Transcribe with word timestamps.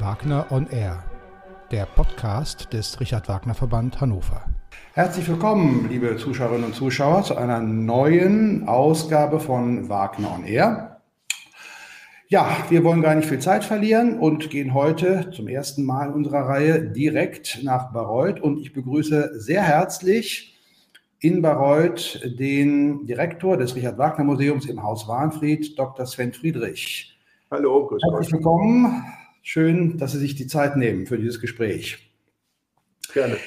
Wagner 0.00 0.46
on 0.50 0.68
Air, 0.70 1.04
der 1.70 1.86
Podcast 1.86 2.72
des 2.72 3.00
Richard 3.00 3.28
Wagner 3.28 3.54
Verband 3.54 4.00
Hannover. 4.00 4.44
Herzlich 4.94 5.28
willkommen, 5.28 5.88
liebe 5.88 6.16
Zuschauerinnen 6.16 6.64
und 6.64 6.74
Zuschauer, 6.74 7.24
zu 7.24 7.36
einer 7.36 7.60
neuen 7.60 8.68
Ausgabe 8.68 9.40
von 9.40 9.88
Wagner 9.88 10.34
on 10.34 10.44
Air. 10.44 11.00
Ja, 12.28 12.56
wir 12.68 12.84
wollen 12.84 13.02
gar 13.02 13.14
nicht 13.14 13.28
viel 13.28 13.38
Zeit 13.38 13.64
verlieren 13.64 14.18
und 14.18 14.50
gehen 14.50 14.74
heute 14.74 15.30
zum 15.30 15.48
ersten 15.48 15.84
Mal 15.84 16.08
in 16.08 16.14
unserer 16.14 16.48
Reihe 16.48 16.82
direkt 16.82 17.60
nach 17.62 17.92
Bayreuth 17.92 18.40
und 18.40 18.58
ich 18.58 18.72
begrüße 18.72 19.40
sehr 19.40 19.62
herzlich 19.62 20.58
in 21.20 21.42
Bayreuth 21.42 22.20
den 22.38 23.06
Direktor 23.06 23.56
des 23.56 23.74
Richard 23.74 23.98
Wagner 23.98 24.24
Museums 24.24 24.66
im 24.66 24.82
Haus 24.82 25.08
Warnfried, 25.08 25.78
Dr. 25.78 26.06
Sven 26.06 26.32
Friedrich. 26.32 27.18
Hallo, 27.50 27.86
grüß. 27.86 28.02
Herzlich 28.02 28.32
willkommen. 28.34 29.04
Schön, 29.50 29.96
dass 29.96 30.12
Sie 30.12 30.18
sich 30.18 30.34
die 30.34 30.46
Zeit 30.46 30.76
nehmen 30.76 31.06
für 31.06 31.16
dieses 31.16 31.40
Gespräch. 31.40 32.12
Gerne. 33.14 33.38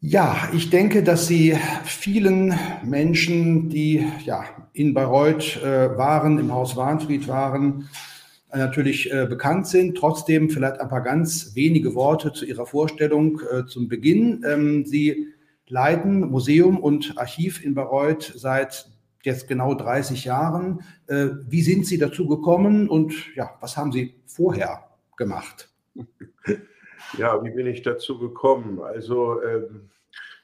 Ja, 0.00 0.48
ich 0.52 0.70
denke, 0.70 1.04
dass 1.04 1.28
Sie 1.28 1.56
vielen 1.84 2.52
Menschen, 2.82 3.68
die 3.70 4.04
ja 4.24 4.44
in 4.72 4.92
Bayreuth 4.92 5.62
äh, 5.62 5.96
waren, 5.96 6.40
im 6.40 6.52
Haus 6.52 6.74
Warnfried 6.74 7.28
waren, 7.28 7.88
äh, 8.50 8.58
natürlich 8.58 9.12
äh, 9.12 9.26
bekannt 9.26 9.68
sind. 9.68 9.96
Trotzdem 9.96 10.50
vielleicht 10.50 10.80
ein 10.80 10.88
paar 10.88 11.02
ganz 11.02 11.54
wenige 11.54 11.94
Worte 11.94 12.32
zu 12.32 12.44
Ihrer 12.44 12.66
Vorstellung 12.66 13.40
äh, 13.52 13.66
zum 13.66 13.86
Beginn. 13.86 14.44
Ähm, 14.44 14.84
Sie 14.84 15.28
leiten 15.68 16.22
Museum 16.22 16.80
und 16.80 17.16
Archiv 17.18 17.64
in 17.64 17.76
Bayreuth 17.76 18.32
seit 18.34 18.90
jetzt 19.22 19.46
genau 19.46 19.74
30 19.74 20.24
Jahren. 20.24 20.80
Äh, 21.06 21.28
wie 21.46 21.62
sind 21.62 21.86
Sie 21.86 21.98
dazu 21.98 22.26
gekommen 22.26 22.88
und 22.88 23.14
ja, 23.36 23.56
was 23.60 23.76
haben 23.76 23.92
Sie 23.92 24.14
vorher 24.26 24.82
gemacht? 25.16 25.70
Ja, 27.18 27.42
wie 27.44 27.50
bin 27.50 27.66
ich 27.66 27.82
dazu 27.82 28.18
gekommen? 28.18 28.80
Also, 28.80 29.42
ähm, 29.42 29.90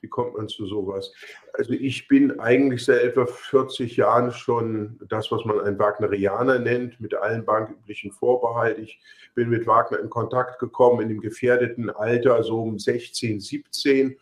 wie 0.03 0.09
kommt 0.09 0.37
man 0.37 0.49
zu 0.49 0.67
sowas? 0.67 1.13
Also, 1.55 1.73
ich 1.73 2.07
bin 2.07 2.39
eigentlich 2.39 2.85
seit 2.85 3.03
etwa 3.03 3.27
40 3.27 3.97
Jahren 3.97 4.31
schon 4.31 5.01
das, 5.09 5.33
was 5.33 5.45
man 5.45 5.61
ein 5.61 5.79
Wagnerianer 5.79 6.59
nennt, 6.59 7.01
mit 7.01 7.15
allen 7.15 7.45
banküblichen 7.45 8.13
Vorbehalt. 8.13 8.79
Ich 8.79 9.01
bin 9.35 9.49
mit 9.49 9.67
Wagner 9.67 9.99
in 10.01 10.11
Kontakt 10.11 10.59
gekommen 10.59 11.01
in 11.01 11.09
dem 11.09 11.21
gefährdeten 11.21 11.91
Alter, 11.91 12.43
so 12.43 12.63
um 12.63 12.79
16, 12.79 13.41
17 13.41 14.17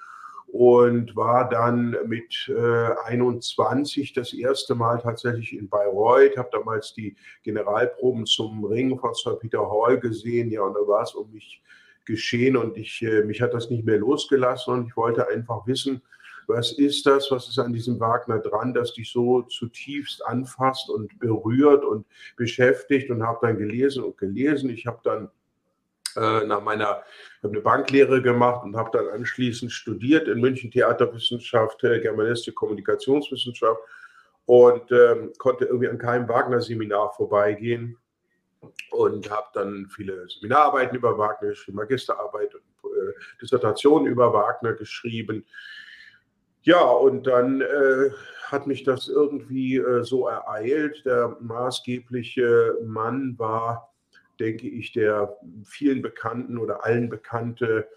und 0.50 1.14
war 1.14 1.48
dann 1.48 1.96
mit 2.06 2.48
äh, 2.48 2.90
21 3.04 4.14
das 4.14 4.32
erste 4.32 4.74
Mal 4.74 4.98
tatsächlich 4.98 5.52
in 5.52 5.68
Bayreuth, 5.68 6.36
habe 6.36 6.48
damals 6.52 6.94
die 6.94 7.16
Generalproben 7.42 8.24
zum 8.24 8.64
Ring 8.64 8.98
von 8.98 9.14
Sir 9.14 9.38
Peter 9.38 9.70
Hall 9.70 10.00
gesehen, 10.00 10.50
ja, 10.50 10.62
und 10.62 10.74
da 10.74 10.80
war 10.80 11.02
es 11.02 11.14
um 11.14 11.30
mich 11.32 11.62
geschehen 12.06 12.56
und 12.56 12.76
ich, 12.78 13.02
äh, 13.02 13.22
mich 13.24 13.42
hat 13.42 13.52
das 13.52 13.68
nicht 13.68 13.84
mehr 13.84 13.98
losgelassen 13.98 14.72
und 14.72 14.86
ich 14.86 14.96
wollte 14.96 15.28
einfach 15.28 15.66
wissen, 15.66 16.02
was 16.48 16.72
ist 16.72 17.04
das, 17.04 17.30
was 17.30 17.46
ist 17.46 17.58
an 17.58 17.74
diesem 17.74 18.00
Wagner 18.00 18.38
dran, 18.38 18.72
das 18.72 18.94
dich 18.94 19.12
so 19.12 19.42
zutiefst 19.42 20.24
anfasst 20.24 20.88
und 20.88 21.18
berührt 21.18 21.84
und 21.84 22.06
beschäftigt? 22.38 23.10
Und 23.10 23.22
habe 23.22 23.38
dann 23.42 23.58
gelesen 23.58 24.02
und 24.02 24.16
gelesen. 24.16 24.70
Ich 24.70 24.86
habe 24.86 24.98
dann 25.04 25.28
äh, 26.16 26.44
nach 26.44 26.62
meiner, 26.62 26.86
habe 26.86 27.04
eine 27.42 27.60
Banklehre 27.60 28.22
gemacht 28.22 28.64
und 28.64 28.76
habe 28.76 28.90
dann 28.92 29.08
anschließend 29.08 29.72
studiert 29.72 30.28
in 30.28 30.40
München 30.40 30.70
Theaterwissenschaft, 30.70 31.82
äh, 31.84 32.00
Germanistik, 32.00 32.54
Kommunikationswissenschaft 32.54 33.80
und 34.46 34.90
ähm, 34.92 35.32
konnte 35.38 35.66
irgendwie 35.66 35.88
an 35.88 35.98
keinem 35.98 36.28
Wagner-Seminar 36.28 37.12
vorbeigehen 37.14 37.98
und 38.90 39.30
habe 39.30 39.48
dann 39.54 39.86
viele 39.88 40.28
Seminararbeiten 40.28 40.96
über 40.96 41.16
Wagner 41.18 41.50
geschrieben, 41.50 41.76
Magisterarbeit 41.76 42.54
und 42.54 42.62
äh, 42.90 43.12
Dissertationen 43.40 44.06
über 44.06 44.32
Wagner 44.32 44.72
geschrieben. 44.72 45.44
Ja, 46.62 46.82
und 46.82 47.26
dann 47.26 47.60
äh, 47.60 48.10
hat 48.44 48.66
mich 48.66 48.84
das 48.84 49.08
irgendwie 49.08 49.76
äh, 49.76 50.02
so 50.02 50.28
ereilt. 50.28 51.04
Der 51.04 51.36
maßgebliche 51.40 52.78
Mann 52.84 53.38
war 53.38 53.94
denke 54.40 54.68
ich, 54.68 54.92
der 54.92 55.36
vielen 55.64 56.02
Bekannten 56.02 56.58
oder 56.58 56.84
allen 56.84 57.08
bekannte 57.08 57.88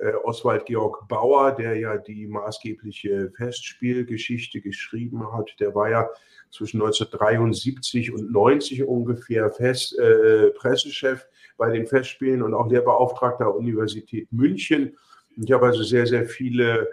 äh, 0.00 0.12
Oswald 0.24 0.66
Georg 0.66 1.06
Bauer, 1.08 1.52
der 1.52 1.76
ja 1.78 1.98
die 1.98 2.26
maßgebliche 2.26 3.32
Festspielgeschichte 3.36 4.60
geschrieben 4.60 5.32
hat. 5.32 5.54
Der 5.60 5.74
war 5.74 5.90
ja 5.90 6.08
zwischen 6.50 6.80
1973 6.80 8.12
und 8.12 8.32
90 8.32 8.84
ungefähr 8.84 9.50
Fest, 9.50 9.98
äh, 9.98 10.50
Pressechef 10.50 11.26
bei 11.56 11.70
den 11.70 11.86
Festspielen 11.86 12.42
und 12.42 12.54
auch 12.54 12.70
Lehrbeauftragter 12.70 13.44
der 13.44 13.54
Universität 13.54 14.32
München. 14.32 14.96
Ich 15.36 15.52
habe 15.52 15.66
also 15.66 15.82
sehr, 15.82 16.06
sehr 16.06 16.24
viele 16.24 16.88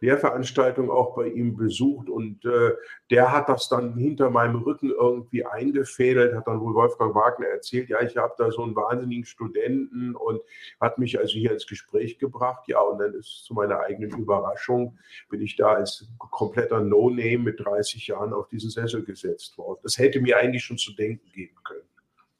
Lehrveranstaltung 0.00 0.90
auch 0.90 1.14
bei 1.14 1.28
ihm 1.28 1.56
besucht 1.56 2.08
und 2.08 2.44
äh, 2.44 2.72
der 3.10 3.32
hat 3.32 3.48
das 3.48 3.68
dann 3.68 3.96
hinter 3.96 4.30
meinem 4.30 4.56
Rücken 4.56 4.90
irgendwie 4.90 5.44
eingefädelt, 5.44 6.34
hat 6.34 6.46
dann 6.46 6.60
wohl 6.60 6.74
Wolfgang 6.74 7.14
Wagner 7.14 7.46
erzählt, 7.46 7.88
ja, 7.88 8.00
ich 8.02 8.16
habe 8.16 8.34
da 8.38 8.50
so 8.50 8.62
einen 8.62 8.76
wahnsinnigen 8.76 9.24
Studenten 9.24 10.14
und 10.14 10.40
hat 10.80 10.98
mich 10.98 11.18
also 11.18 11.34
hier 11.34 11.52
ins 11.52 11.66
Gespräch 11.66 12.18
gebracht, 12.18 12.64
ja, 12.68 12.80
und 12.80 12.98
dann 12.98 13.14
ist 13.14 13.44
zu 13.44 13.54
meiner 13.54 13.80
eigenen 13.80 14.10
Überraschung, 14.10 14.98
bin 15.30 15.40
ich 15.40 15.56
da 15.56 15.72
als 15.72 16.08
kompletter 16.18 16.80
No-Name 16.80 17.38
mit 17.38 17.64
30 17.64 18.06
Jahren 18.06 18.32
auf 18.32 18.48
diesen 18.48 18.70
Sessel 18.70 19.04
gesetzt 19.04 19.56
worden. 19.58 19.80
Das 19.82 19.98
hätte 19.98 20.20
mir 20.20 20.36
eigentlich 20.36 20.64
schon 20.64 20.78
zu 20.78 20.94
denken 20.94 21.30
geben 21.32 21.56
können. 21.64 21.86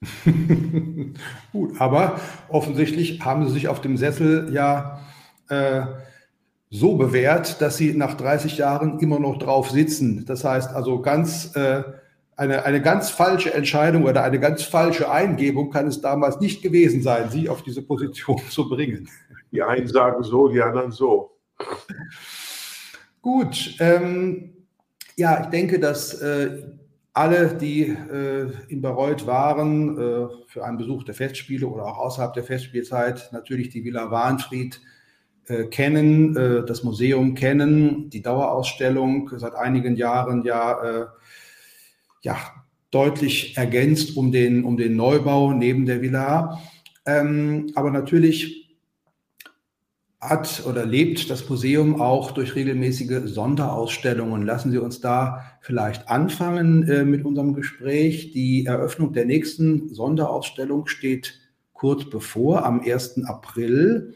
Gut, 1.52 1.80
aber 1.80 2.20
offensichtlich 2.48 3.20
haben 3.22 3.46
Sie 3.46 3.54
sich 3.54 3.68
auf 3.68 3.80
dem 3.80 3.96
Sessel 3.96 4.52
ja 4.52 5.00
äh, 5.48 5.82
so 6.70 6.96
bewährt, 6.96 7.60
dass 7.60 7.76
sie 7.76 7.94
nach 7.94 8.14
30 8.14 8.58
Jahren 8.58 8.98
immer 8.98 9.20
noch 9.20 9.38
drauf 9.38 9.70
sitzen. 9.70 10.24
Das 10.26 10.44
heißt 10.44 10.74
also 10.74 11.00
ganz 11.00 11.54
äh, 11.54 11.82
eine, 12.36 12.64
eine 12.64 12.82
ganz 12.82 13.10
falsche 13.10 13.54
Entscheidung 13.54 14.04
oder 14.04 14.22
eine 14.22 14.38
ganz 14.38 14.62
falsche 14.62 15.10
Eingebung 15.10 15.70
kann 15.70 15.86
es 15.86 16.00
damals 16.00 16.40
nicht 16.40 16.62
gewesen 16.62 17.02
sein, 17.02 17.30
sie 17.30 17.48
auf 17.48 17.62
diese 17.62 17.82
Position 17.82 18.40
zu 18.50 18.68
bringen. 18.68 19.08
Die 19.52 19.62
einen 19.62 19.86
sagen 19.86 20.22
so, 20.22 20.48
die 20.48 20.60
anderen 20.60 20.92
so. 20.92 21.38
Gut, 23.22 23.76
ähm, 23.80 24.52
ja, 25.16 25.40
ich 25.42 25.46
denke, 25.46 25.80
dass 25.80 26.14
äh, 26.20 26.64
alle, 27.14 27.54
die 27.54 27.84
äh, 27.84 28.50
in 28.68 28.82
Bayreuth 28.82 29.26
waren, 29.26 29.96
äh, 29.98 30.28
für 30.46 30.64
einen 30.64 30.76
Besuch 30.76 31.04
der 31.04 31.14
Festspiele 31.14 31.66
oder 31.66 31.86
auch 31.86 31.96
außerhalb 31.98 32.34
der 32.34 32.44
Festspielzeit, 32.44 33.30
natürlich 33.32 33.70
die 33.70 33.84
Villa 33.84 34.10
Warnfried 34.10 34.80
kennen, 35.70 36.36
äh, 36.36 36.64
das 36.66 36.82
Museum 36.82 37.34
kennen, 37.34 38.10
die 38.10 38.22
Dauerausstellung 38.22 39.30
seit 39.36 39.54
einigen 39.54 39.96
Jahren 39.96 40.44
ja, 40.44 40.82
äh, 40.82 41.06
ja 42.22 42.36
deutlich 42.90 43.56
ergänzt 43.56 44.16
um 44.16 44.32
den, 44.32 44.64
um 44.64 44.76
den 44.76 44.96
Neubau 44.96 45.52
neben 45.52 45.86
der 45.86 46.02
Villa. 46.02 46.60
Ähm, 47.04 47.70
aber 47.74 47.90
natürlich 47.90 48.66
hat 50.20 50.64
oder 50.66 50.84
lebt 50.84 51.30
das 51.30 51.48
Museum 51.48 52.00
auch 52.00 52.32
durch 52.32 52.54
regelmäßige 52.54 53.20
Sonderausstellungen. 53.26 54.42
Lassen 54.42 54.70
Sie 54.72 54.78
uns 54.78 55.00
da 55.00 55.44
vielleicht 55.60 56.08
anfangen 56.08 56.88
äh, 56.88 57.04
mit 57.04 57.24
unserem 57.24 57.54
Gespräch. 57.54 58.32
Die 58.32 58.66
Eröffnung 58.66 59.12
der 59.12 59.26
nächsten 59.26 59.94
Sonderausstellung 59.94 60.86
steht 60.86 61.38
kurz 61.72 62.08
bevor, 62.08 62.64
am 62.64 62.80
1. 62.80 63.24
April 63.26 64.14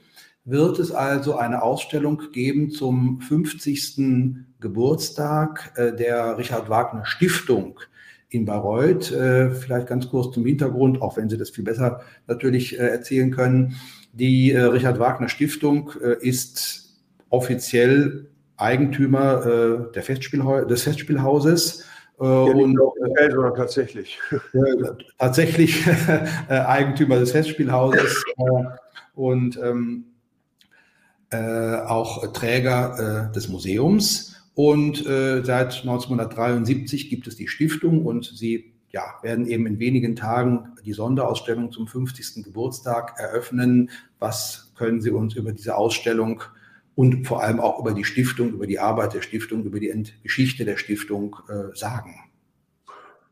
wird 0.50 0.78
es 0.78 0.90
also 0.90 1.36
eine 1.36 1.62
Ausstellung 1.62 2.20
geben 2.32 2.70
zum 2.70 3.20
50. 3.20 4.36
Geburtstag 4.60 5.72
äh, 5.76 5.94
der 5.94 6.36
Richard 6.38 6.68
Wagner 6.68 7.06
Stiftung 7.06 7.78
in 8.28 8.44
Bayreuth. 8.44 9.12
Äh, 9.12 9.50
vielleicht 9.50 9.86
ganz 9.86 10.08
kurz 10.08 10.34
zum 10.34 10.44
Hintergrund, 10.44 11.00
auch 11.02 11.16
wenn 11.16 11.28
Sie 11.28 11.38
das 11.38 11.50
viel 11.50 11.64
besser 11.64 12.00
natürlich 12.26 12.78
äh, 12.78 12.88
erzählen 12.88 13.30
können. 13.30 13.76
Die 14.12 14.50
Richard 14.50 14.98
Wagner 14.98 15.28
Stiftung 15.28 15.92
ist 16.20 16.98
offiziell 17.28 18.26
Eigentümer 18.56 19.86
der 19.94 20.02
Festspielhau 20.02 20.64
des 20.64 20.82
Festspielhauses. 20.82 21.84
Ja, 22.22 22.26
und 22.26 22.76
äh, 23.16 23.30
tatsächlich. 23.56 24.18
tatsächlich 25.16 25.86
Eigentümer 26.48 27.18
des 27.18 27.30
Festspielhauses. 27.30 28.22
und 29.14 29.58
ähm, 29.62 30.09
äh, 31.30 31.76
auch 31.76 32.32
Träger 32.32 33.28
äh, 33.30 33.32
des 33.32 33.48
Museums. 33.48 34.36
Und 34.54 35.06
äh, 35.06 35.42
seit 35.44 35.80
1973 35.80 37.08
gibt 37.08 37.26
es 37.26 37.36
die 37.36 37.48
Stiftung 37.48 38.04
und 38.04 38.24
sie 38.24 38.72
ja, 38.90 39.02
werden 39.22 39.46
eben 39.46 39.66
in 39.66 39.78
wenigen 39.78 40.16
Tagen 40.16 40.70
die 40.84 40.92
Sonderausstellung 40.92 41.70
zum 41.70 41.86
50. 41.86 42.44
Geburtstag 42.44 43.14
eröffnen. 43.18 43.90
Was 44.18 44.72
können 44.76 45.00
Sie 45.00 45.10
uns 45.10 45.34
über 45.34 45.52
diese 45.52 45.76
Ausstellung 45.76 46.42
und 46.96 47.26
vor 47.26 47.42
allem 47.42 47.60
auch 47.60 47.78
über 47.78 47.92
die 47.92 48.04
Stiftung, 48.04 48.50
über 48.50 48.66
die 48.66 48.80
Arbeit 48.80 49.14
der 49.14 49.22
Stiftung, 49.22 49.64
über 49.64 49.78
die 49.78 49.92
Geschichte 50.22 50.64
der 50.64 50.76
Stiftung 50.76 51.36
äh, 51.48 51.76
sagen? 51.76 52.29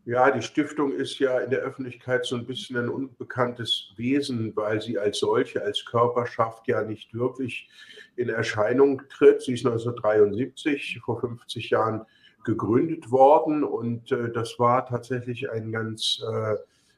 Ja, 0.08 0.30
die 0.30 0.40
Stiftung 0.40 0.92
ist 0.92 1.18
ja 1.18 1.38
in 1.38 1.50
der 1.50 1.58
Öffentlichkeit 1.58 2.24
so 2.24 2.34
ein 2.34 2.46
bisschen 2.46 2.78
ein 2.78 2.88
unbekanntes 2.88 3.92
Wesen, 3.96 4.56
weil 4.56 4.80
sie 4.80 4.98
als 4.98 5.18
solche, 5.18 5.62
als 5.62 5.84
Körperschaft 5.84 6.66
ja 6.66 6.82
nicht 6.82 7.12
wirklich 7.12 7.68
in 8.16 8.30
Erscheinung 8.30 9.02
tritt. 9.10 9.42
Sie 9.42 9.52
ist 9.52 9.66
1973, 9.66 11.00
vor 11.04 11.20
50 11.20 11.68
Jahren, 11.68 12.06
gegründet 12.42 13.10
worden 13.10 13.64
und 13.64 14.10
äh, 14.10 14.32
das 14.32 14.58
war 14.58 14.86
tatsächlich 14.86 15.50
ein 15.50 15.72
ganz 15.72 16.22
äh, 16.26 16.54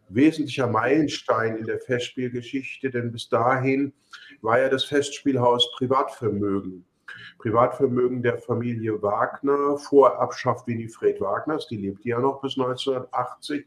wesentlicher 0.08 0.68
Meilenstein 0.68 1.56
in 1.56 1.66
der 1.66 1.80
Festspielgeschichte, 1.80 2.90
denn 2.90 3.10
bis 3.10 3.28
dahin 3.28 3.92
war 4.40 4.60
ja 4.60 4.68
das 4.68 4.84
Festspielhaus 4.84 5.72
Privatvermögen. 5.72 6.84
Privatvermögen 7.38 8.22
der 8.22 8.38
Familie 8.38 9.02
Wagner 9.02 9.78
vor 9.78 10.20
Abschaff 10.20 10.66
Winifred 10.66 11.20
Wagners, 11.20 11.68
die 11.68 11.76
lebte 11.76 12.08
ja 12.08 12.20
noch 12.20 12.40
bis 12.40 12.58
1980. 12.58 13.66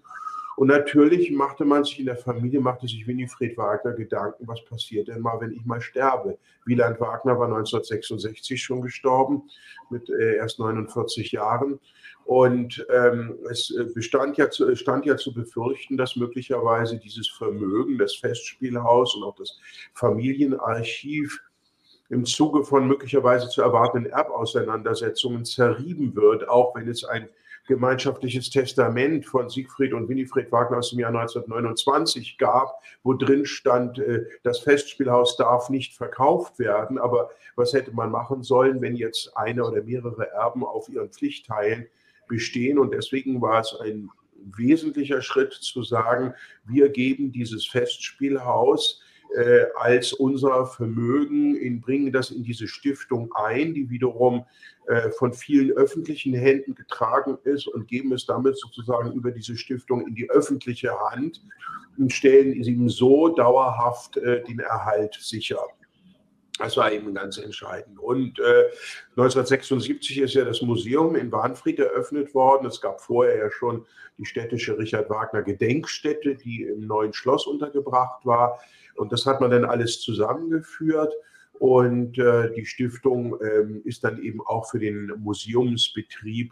Und 0.56 0.68
natürlich 0.68 1.31
machte 1.31 1.66
man 1.66 1.84
sich 1.84 2.00
in 2.00 2.06
der 2.06 2.16
Familie, 2.16 2.62
machte 2.62 2.88
sich 2.88 3.07
Winifred 3.07 3.57
Wagner 3.57 3.94
Gedanken, 3.94 4.48
was 4.48 4.63
passiert 4.66 5.07
denn 5.07 5.22
mal, 5.22 5.40
wenn 5.42 5.51
ich 5.51 5.66
mal 5.66 5.81
sterbe. 5.81 6.38
Wieland 6.66 7.00
Wagner 7.00 7.40
war 7.40 7.48
1966 7.48 8.62
schon 8.62 8.81
gestorben, 8.81 9.44
mit 9.90 10.10
äh, 10.10 10.36
erst 10.36 10.60
49 10.60 11.31
Jahren. 11.31 11.80
Und 12.25 12.86
ähm, 12.90 13.38
es 13.50 13.75
äh, 13.75 13.86
bestand 13.94 14.38
ja 14.38 14.50
zu, 14.50 14.75
stand 14.75 15.06
ja 15.06 15.18
zu 15.18 15.34
befürchten, 15.34 15.98
dass 15.98 16.16
möglicherweise 16.16 16.98
dieses 16.98 17.28
Vermögen, 17.30 17.98
das 17.98 18.16
Festspielhaus 18.16 19.16
und 19.16 19.24
auch 19.24 19.36
das 19.36 19.60
Familienarchiv 19.94 21.42
im 22.13 22.25
Zuge 22.25 22.63
von 22.63 22.88
möglicherweise 22.88 23.50
zu 23.50 23.62
erwartenden 23.62 24.12
Erbauseinandersetzungen 24.12 25.45
zerrieben 25.45 26.15
wird, 26.15 26.48
auch 26.48 26.75
wenn 26.75 26.88
es 26.88 27.04
ein 27.04 27.27
gemeinschaftliches 27.65 28.50
Testament 28.50 29.25
von 29.25 29.50
Siegfried 29.50 29.94
und 29.94 30.10
Winifred 30.10 30.51
Wagner 30.51 30.80
aus 30.80 30.92
dem 30.92 31.00
Jahr 31.00 31.10
1929 31.10 32.38
gab, 32.38 32.81
wo 33.04 33.13
drin 33.13 33.45
stand, 33.45 34.00
äh, 34.00 34.25
das 34.44 34.60
Festspielhaus 34.60 35.38
darf 35.38 35.69
nicht 35.69 35.95
verkauft 35.95 36.60
werden. 36.60 36.98
Aber 36.98 37.31
was 37.56 37.74
hätte 37.74 37.92
man 37.94 38.12
machen 38.12 38.44
sollen, 38.44 38.81
wenn 38.81 38.95
jetzt 38.95 39.36
eine 39.38 39.63
oder 39.66 39.81
mehrere 39.81 40.30
Erben 40.31 40.66
auf 40.66 40.89
ihren 40.89 41.09
Pflichtteilen 41.09 41.88
bestehen? 42.27 42.77
Und 42.77 42.94
deswegen 42.94 43.42
war 43.42 43.62
es 43.62 43.75
ein 43.81 44.09
wesentlicher 44.57 45.21
Schritt 45.21 45.54
zu 45.54 45.83
sagen, 45.83 46.33
wir 46.66 46.89
geben 46.89 47.31
dieses 47.31 47.66
Festspielhaus 47.66 49.01
äh, 49.35 49.65
als 49.75 50.13
unser 50.13 50.65
Vermögen, 50.65 51.56
in, 51.56 51.81
bringen 51.81 52.12
das 52.12 52.31
in 52.31 52.44
diese 52.44 52.68
Stiftung 52.68 53.33
ein, 53.33 53.74
die 53.74 53.89
wiederum 53.89 54.45
äh, 54.88 55.09
von 55.12 55.33
vielen 55.33 55.71
öffentlichen 55.71 56.33
Händen 56.33 56.75
getragen 56.75 57.38
ist 57.44 57.68
und 57.68 57.88
geben 57.88 58.12
es 58.13 58.25
damit 58.25 58.57
sozusagen 58.57 59.12
über 59.13 59.31
diese 59.31 59.57
Stiftung 59.57 60.06
in 60.07 60.15
die 60.15 60.30
öffentliche 60.30 60.91
Hand 61.09 61.41
und 61.97 62.12
stellen 62.12 62.53
ihm 62.53 62.89
so 62.89 63.30
dauerhaft 63.30 64.18
äh, 64.18 64.44
den 64.44 64.59
Erhalt 64.59 65.15
sicher. 65.19 65.59
Das 66.59 66.77
war 66.77 66.91
eben 66.91 67.15
ganz 67.15 67.39
entscheidend. 67.39 67.97
Und 67.97 68.39
äh, 68.39 68.65
1976 69.18 70.19
ist 70.19 70.35
ja 70.35 70.45
das 70.45 70.62
Museum 70.62 71.15
in 71.15 71.31
Warnfried 71.31 71.80
eröffnet 71.80 72.35
worden. 72.35 72.68
Es 72.68 72.80
gab 72.80 73.01
vorher 73.01 73.38
ja 73.38 73.50
schon 73.50 73.85
die 74.19 74.25
städtische 74.25 74.77
Richard 74.77 75.09
Wagner 75.09 75.41
Gedenkstätte, 75.41 76.35
die 76.35 76.63
im 76.63 76.85
neuen 76.85 77.13
Schloss 77.13 77.47
untergebracht 77.47 78.24
war. 78.25 78.59
Und 78.95 79.12
das 79.12 79.25
hat 79.25 79.42
man 79.42 79.51
dann 79.51 79.66
alles 79.66 80.01
zusammengeführt. 80.01 81.13
Und 81.60 82.18
äh, 82.18 82.51
die 82.54 82.66
Stiftung 82.66 83.38
ähm, 83.42 83.81
ist 83.86 84.04
dann 84.04 84.22
eben 84.22 84.42
auch 84.42 84.69
für 84.69 84.80
den 84.80 85.13
Museumsbetrieb 85.18 86.51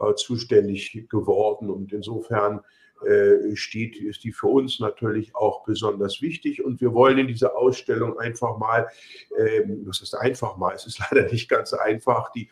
äh, 0.00 0.14
zuständig 0.14 1.06
geworden. 1.08 1.70
Und 1.70 1.92
insofern 1.92 2.60
äh, 3.06 3.56
steht, 3.56 3.96
ist 3.96 4.22
die 4.22 4.32
für 4.32 4.46
uns 4.46 4.78
natürlich 4.78 5.34
auch 5.34 5.64
besonders 5.64 6.22
wichtig. 6.22 6.62
Und 6.64 6.80
wir 6.80 6.94
wollen 6.94 7.18
in 7.18 7.26
dieser 7.26 7.56
Ausstellung 7.56 8.18
einfach 8.18 8.58
mal, 8.58 8.88
ähm, 9.36 9.84
das 9.86 10.02
ist 10.02 10.14
einfach 10.14 10.56
mal, 10.56 10.74
es 10.74 10.86
ist 10.86 11.00
leider 11.10 11.30
nicht 11.30 11.48
ganz 11.48 11.72
einfach, 11.72 12.30
die, 12.32 12.48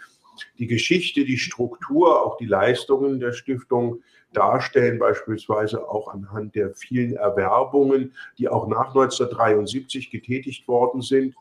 die 0.58 0.66
Geschichte, 0.66 1.24
die 1.24 1.38
Struktur, 1.38 2.24
auch 2.24 2.36
die 2.36 2.46
Leistungen 2.46 3.20
der 3.20 3.32
Stiftung 3.32 4.02
darstellen, 4.32 4.98
beispielsweise 4.98 5.88
auch 5.88 6.08
anhand 6.08 6.54
der 6.54 6.74
vielen 6.74 7.14
Erwerbungen, 7.14 8.14
die 8.38 8.48
auch 8.48 8.68
nach 8.68 8.88
1973 8.88 10.10
getätigt 10.10 10.68
worden 10.68 11.02
sind. 11.02 11.34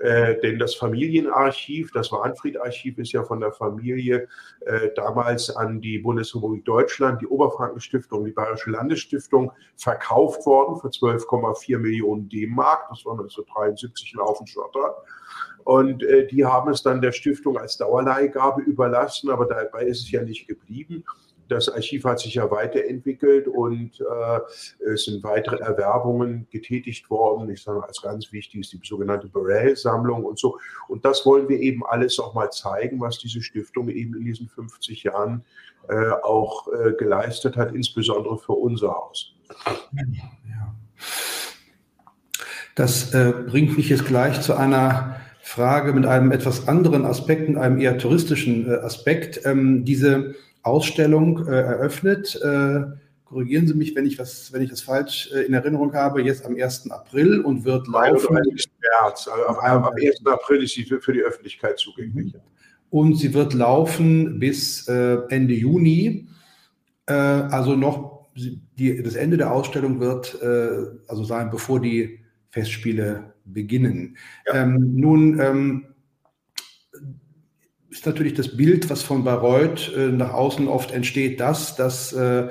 Äh, 0.00 0.40
denn 0.40 0.58
das 0.58 0.74
Familienarchiv, 0.74 1.92
das 1.92 2.10
Warnfried-Archiv, 2.10 2.96
ist 2.98 3.12
ja 3.12 3.22
von 3.22 3.40
der 3.40 3.52
Familie 3.52 4.28
äh, 4.60 4.88
damals 4.96 5.54
an 5.54 5.82
die 5.82 5.98
Bundesrepublik 5.98 6.64
Deutschland, 6.64 7.20
die 7.20 7.26
Oberfrankenstiftung, 7.26 8.24
die 8.24 8.32
Bayerische 8.32 8.70
Landesstiftung 8.70 9.52
verkauft 9.76 10.46
worden 10.46 10.80
für 10.80 10.88
12,4 10.88 11.78
Millionen 11.78 12.30
D-Mark. 12.30 12.88
Das 12.88 13.04
war 13.04 13.12
1973 13.12 14.14
ein 14.14 14.20
Haufen 14.20 14.46
Schotter. 14.46 14.96
Und 15.64 16.02
äh, 16.02 16.26
die 16.26 16.46
haben 16.46 16.70
es 16.70 16.82
dann 16.82 17.02
der 17.02 17.12
Stiftung 17.12 17.58
als 17.58 17.76
Dauerleihgabe 17.76 18.62
überlassen, 18.62 19.28
aber 19.28 19.44
dabei 19.44 19.84
ist 19.84 20.00
es 20.04 20.10
ja 20.10 20.22
nicht 20.22 20.46
geblieben. 20.48 21.04
Das 21.50 21.68
Archiv 21.68 22.04
hat 22.04 22.20
sich 22.20 22.34
ja 22.34 22.48
weiterentwickelt 22.50 23.48
und 23.48 24.00
äh, 24.00 24.84
es 24.92 25.04
sind 25.04 25.24
weitere 25.24 25.56
Erwerbungen 25.56 26.46
getätigt 26.50 27.10
worden. 27.10 27.50
Ich 27.50 27.62
sage 27.62 27.82
als 27.82 28.00
ganz 28.00 28.32
wichtig 28.32 28.60
ist 28.60 28.72
die 28.72 28.80
sogenannte 28.82 29.26
Burrell-Sammlung 29.26 30.24
und 30.24 30.38
so. 30.38 30.58
Und 30.86 31.04
das 31.04 31.26
wollen 31.26 31.48
wir 31.48 31.58
eben 31.58 31.84
alles 31.84 32.20
auch 32.20 32.34
mal 32.34 32.50
zeigen, 32.50 33.00
was 33.00 33.18
diese 33.18 33.42
Stiftung 33.42 33.88
eben 33.88 34.14
in 34.14 34.24
diesen 34.24 34.48
50 34.48 35.02
Jahren 35.02 35.44
äh, 35.88 36.10
auch 36.22 36.68
äh, 36.68 36.92
geleistet 36.92 37.56
hat, 37.56 37.74
insbesondere 37.74 38.38
für 38.38 38.52
unser 38.52 38.92
Haus. 38.92 39.34
Ja. 39.96 40.74
Das 42.76 43.12
äh, 43.12 43.32
bringt 43.48 43.76
mich 43.76 43.88
jetzt 43.88 44.06
gleich 44.06 44.40
zu 44.40 44.54
einer 44.54 45.16
Frage 45.42 45.92
mit 45.92 46.06
einem 46.06 46.30
etwas 46.30 46.68
anderen 46.68 47.04
Aspekt, 47.04 47.56
einem 47.56 47.80
eher 47.80 47.98
touristischen 47.98 48.70
äh, 48.70 48.74
Aspekt. 48.76 49.40
Ähm, 49.44 49.84
diese 49.84 50.36
Ausstellung 50.62 51.46
äh, 51.46 51.50
eröffnet. 51.50 52.40
Äh, 52.42 52.82
korrigieren 53.24 53.66
Sie 53.66 53.74
mich, 53.74 53.94
wenn 53.94 54.06
ich, 54.06 54.18
was, 54.18 54.52
wenn 54.52 54.62
ich 54.62 54.70
das 54.70 54.82
falsch 54.82 55.30
äh, 55.32 55.42
in 55.42 55.54
Erinnerung 55.54 55.94
habe, 55.94 56.22
jetzt 56.22 56.44
am 56.44 56.56
1. 56.56 56.90
April 56.90 57.40
und 57.40 57.64
wird 57.64 57.86
laufen. 57.88 58.34
März, 58.34 59.28
also 59.28 59.46
am, 59.46 59.84
am 59.84 59.94
1. 59.94 60.26
April 60.26 60.62
ist 60.64 60.74
sie 60.74 60.84
für, 60.84 61.00
für 61.00 61.12
die 61.12 61.22
Öffentlichkeit 61.22 61.78
zugänglich. 61.78 62.34
Mhm. 62.34 62.40
Und 62.90 63.14
sie 63.16 63.32
wird 63.34 63.54
laufen 63.54 64.40
bis 64.40 64.88
äh, 64.88 65.18
Ende 65.28 65.54
Juni. 65.54 66.28
Äh, 67.06 67.12
also 67.12 67.76
noch 67.76 68.28
die, 68.34 69.02
das 69.02 69.14
Ende 69.14 69.36
der 69.36 69.52
Ausstellung 69.52 70.00
wird 70.00 70.40
äh, 70.42 70.86
also 71.06 71.24
sein, 71.24 71.50
bevor 71.50 71.80
die 71.80 72.20
Festspiele 72.50 73.34
beginnen. 73.44 74.16
Ja. 74.46 74.62
Ähm, 74.62 74.96
nun 74.96 75.38
ähm, 75.40 75.86
ist 77.90 78.06
natürlich 78.06 78.34
das 78.34 78.56
Bild, 78.56 78.88
was 78.88 79.02
von 79.02 79.24
Bayreuth 79.24 79.92
äh, 79.96 80.08
nach 80.08 80.32
außen 80.32 80.68
oft 80.68 80.92
entsteht, 80.92 81.40
das, 81.40 81.76
dass 81.76 82.12
äh, 82.12 82.48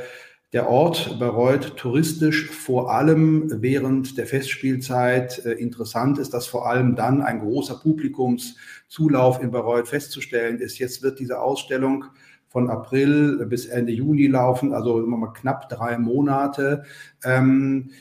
der 0.52 0.68
Ort 0.68 1.20
Bayreuth 1.20 1.78
touristisch 1.78 2.50
vor 2.50 2.92
allem 2.92 3.62
während 3.62 4.18
der 4.18 4.26
Festspielzeit 4.26 5.46
äh, 5.46 5.52
interessant 5.54 6.18
ist, 6.18 6.34
dass 6.34 6.48
vor 6.48 6.68
allem 6.68 6.96
dann 6.96 7.22
ein 7.22 7.40
großer 7.40 7.76
Publikumszulauf 7.76 9.42
in 9.42 9.52
Bayreuth 9.52 9.88
festzustellen 9.88 10.60
ist. 10.60 10.80
Jetzt 10.80 11.04
wird 11.04 11.20
diese 11.20 11.40
Ausstellung 11.40 12.06
von 12.48 12.70
April 12.70 13.46
bis 13.46 13.68
Ende 13.68 13.92
Juni 13.92 14.28
laufen, 14.28 14.74
also 14.74 14.98
mal 14.98 15.34
knapp 15.34 15.70
drei 15.70 16.00
Monate. 16.00 16.84
Ähm, 17.24 17.92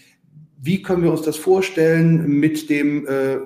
wie 0.61 0.83
können 0.83 1.03
wir 1.03 1.13
uns 1.13 1.23
das 1.23 1.37
vorstellen 1.37 2.41
mit 2.41 2.71
dem 2.71 3.07
äh, 3.07 3.37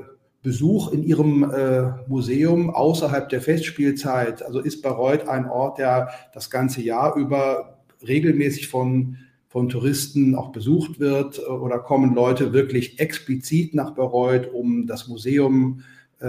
Besuch 0.43 0.93
in 0.93 1.05
Ihrem 1.05 1.49
äh, 1.51 1.93
Museum 2.09 2.71
außerhalb 2.71 3.29
der 3.29 3.41
Festspielzeit? 3.41 4.43
Also 4.43 4.59
ist 4.59 4.83
Bayreuth 4.83 5.29
ein 5.29 5.49
Ort, 5.49 5.79
der 5.79 6.11
das 6.35 6.51
ganze 6.51 6.83
Jahr 6.83 7.15
über 7.15 7.79
regelmäßig 8.07 8.67
von, 8.67 9.19
von 9.47 9.69
Touristen 9.69 10.35
auch 10.35 10.51
besucht 10.51 10.99
wird? 10.99 11.47
Oder 11.49 11.79
kommen 11.79 12.15
Leute 12.15 12.53
wirklich 12.53 12.99
explizit 12.99 13.73
nach 13.75 13.93
Bayreuth, 13.93 14.53
um 14.53 14.89
das 14.89 15.07
Museum 15.07 15.85
äh, 16.21 16.27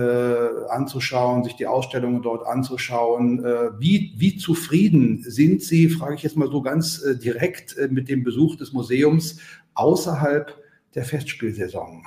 anzuschauen, 0.70 1.44
sich 1.44 1.56
die 1.56 1.66
Ausstellungen 1.66 2.22
dort 2.22 2.46
anzuschauen? 2.46 3.44
Äh, 3.44 3.80
wie, 3.80 4.14
wie 4.16 4.38
zufrieden 4.38 5.24
sind 5.24 5.64
Sie, 5.64 5.90
frage 5.90 6.14
ich 6.16 6.24
jetzt 6.24 6.38
mal 6.38 6.50
so 6.52 6.62
ganz 6.62 7.02
äh, 7.02 7.18
direkt, 7.18 7.78
äh, 7.78 7.88
mit 7.88 8.10
dem 8.10 8.24
Besuch 8.24 8.58
des 8.58 8.74
Museums 8.74 9.40
außerhalb 9.74 10.54
der 10.94 11.04
Festspielsaison? 11.04 12.04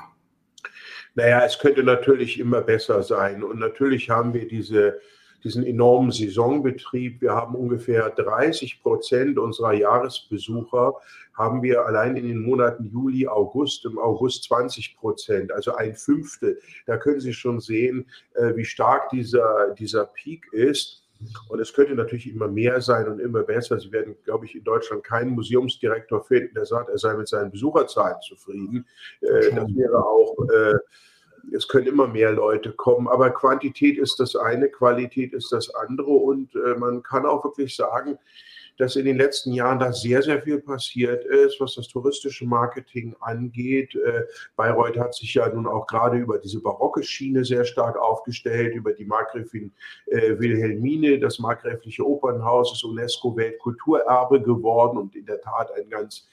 Naja, 1.16 1.46
es 1.46 1.58
könnte 1.58 1.82
natürlich 1.82 2.38
immer 2.38 2.60
besser 2.60 3.02
sein. 3.02 3.42
Und 3.42 3.58
natürlich 3.58 4.10
haben 4.10 4.34
wir 4.34 4.46
diese, 4.46 5.00
diesen 5.42 5.64
enormen 5.64 6.12
Saisonbetrieb. 6.12 7.22
Wir 7.22 7.32
haben 7.32 7.54
ungefähr 7.54 8.10
30 8.10 8.82
Prozent 8.82 9.38
unserer 9.38 9.72
Jahresbesucher, 9.72 10.92
haben 11.32 11.62
wir 11.62 11.86
allein 11.86 12.16
in 12.16 12.28
den 12.28 12.42
Monaten 12.42 12.84
Juli, 12.84 13.26
August, 13.26 13.86
im 13.86 13.98
August 13.98 14.44
20 14.44 14.98
Prozent, 14.98 15.52
also 15.52 15.74
ein 15.74 15.94
Fünftel. 15.94 16.60
Da 16.84 16.98
können 16.98 17.20
Sie 17.20 17.32
schon 17.32 17.60
sehen, 17.60 18.10
äh, 18.34 18.54
wie 18.54 18.66
stark 18.66 19.08
dieser, 19.08 19.74
dieser 19.74 20.04
Peak 20.04 20.52
ist. 20.52 21.05
Und 21.48 21.60
es 21.60 21.72
könnte 21.72 21.94
natürlich 21.94 22.28
immer 22.28 22.48
mehr 22.48 22.80
sein 22.80 23.08
und 23.08 23.20
immer 23.20 23.42
besser. 23.42 23.78
Sie 23.80 23.90
werden, 23.92 24.16
glaube 24.24 24.44
ich, 24.44 24.54
in 24.54 24.64
Deutschland 24.64 25.04
keinen 25.04 25.30
Museumsdirektor 25.30 26.22
finden, 26.24 26.54
der 26.54 26.66
sagt, 26.66 26.90
er 26.90 26.98
sei 26.98 27.14
mit 27.14 27.28
seinen 27.28 27.50
Besucherzahlen 27.50 28.20
zufrieden. 28.20 28.86
Äh, 29.20 29.54
das 29.54 29.74
wäre 29.74 30.04
auch, 30.04 30.36
äh, 30.52 30.74
es 31.52 31.68
können 31.68 31.86
immer 31.86 32.08
mehr 32.08 32.32
Leute 32.32 32.72
kommen, 32.72 33.08
aber 33.08 33.30
Quantität 33.30 33.98
ist 33.98 34.18
das 34.18 34.34
eine, 34.36 34.68
Qualität 34.68 35.32
ist 35.32 35.52
das 35.52 35.74
andere. 35.74 36.10
Und 36.10 36.54
äh, 36.54 36.74
man 36.76 37.02
kann 37.02 37.24
auch 37.24 37.44
wirklich 37.44 37.74
sagen, 37.74 38.18
dass 38.78 38.96
in 38.96 39.04
den 39.04 39.16
letzten 39.16 39.52
Jahren 39.52 39.78
da 39.78 39.92
sehr, 39.92 40.22
sehr 40.22 40.42
viel 40.42 40.60
passiert 40.60 41.24
ist, 41.24 41.60
was 41.60 41.74
das 41.74 41.88
touristische 41.88 42.46
Marketing 42.46 43.14
angeht. 43.20 43.94
Äh, 43.94 44.22
Bayreuth 44.56 44.98
hat 44.98 45.14
sich 45.14 45.34
ja 45.34 45.48
nun 45.48 45.66
auch 45.66 45.86
gerade 45.86 46.18
über 46.18 46.38
diese 46.38 46.60
barocke 46.60 47.02
Schiene 47.02 47.44
sehr 47.44 47.64
stark 47.64 47.96
aufgestellt, 47.96 48.74
über 48.74 48.92
die 48.92 49.04
Markgräfin 49.04 49.72
äh, 50.06 50.38
Wilhelmine. 50.38 51.18
Das 51.18 51.38
markgräfliche 51.38 52.06
Opernhaus 52.06 52.72
ist 52.72 52.84
UNESCO-Weltkulturerbe 52.84 54.42
geworden 54.42 54.98
und 54.98 55.16
in 55.16 55.26
der 55.26 55.40
Tat 55.40 55.72
ein 55.74 55.88
ganz 55.88 56.28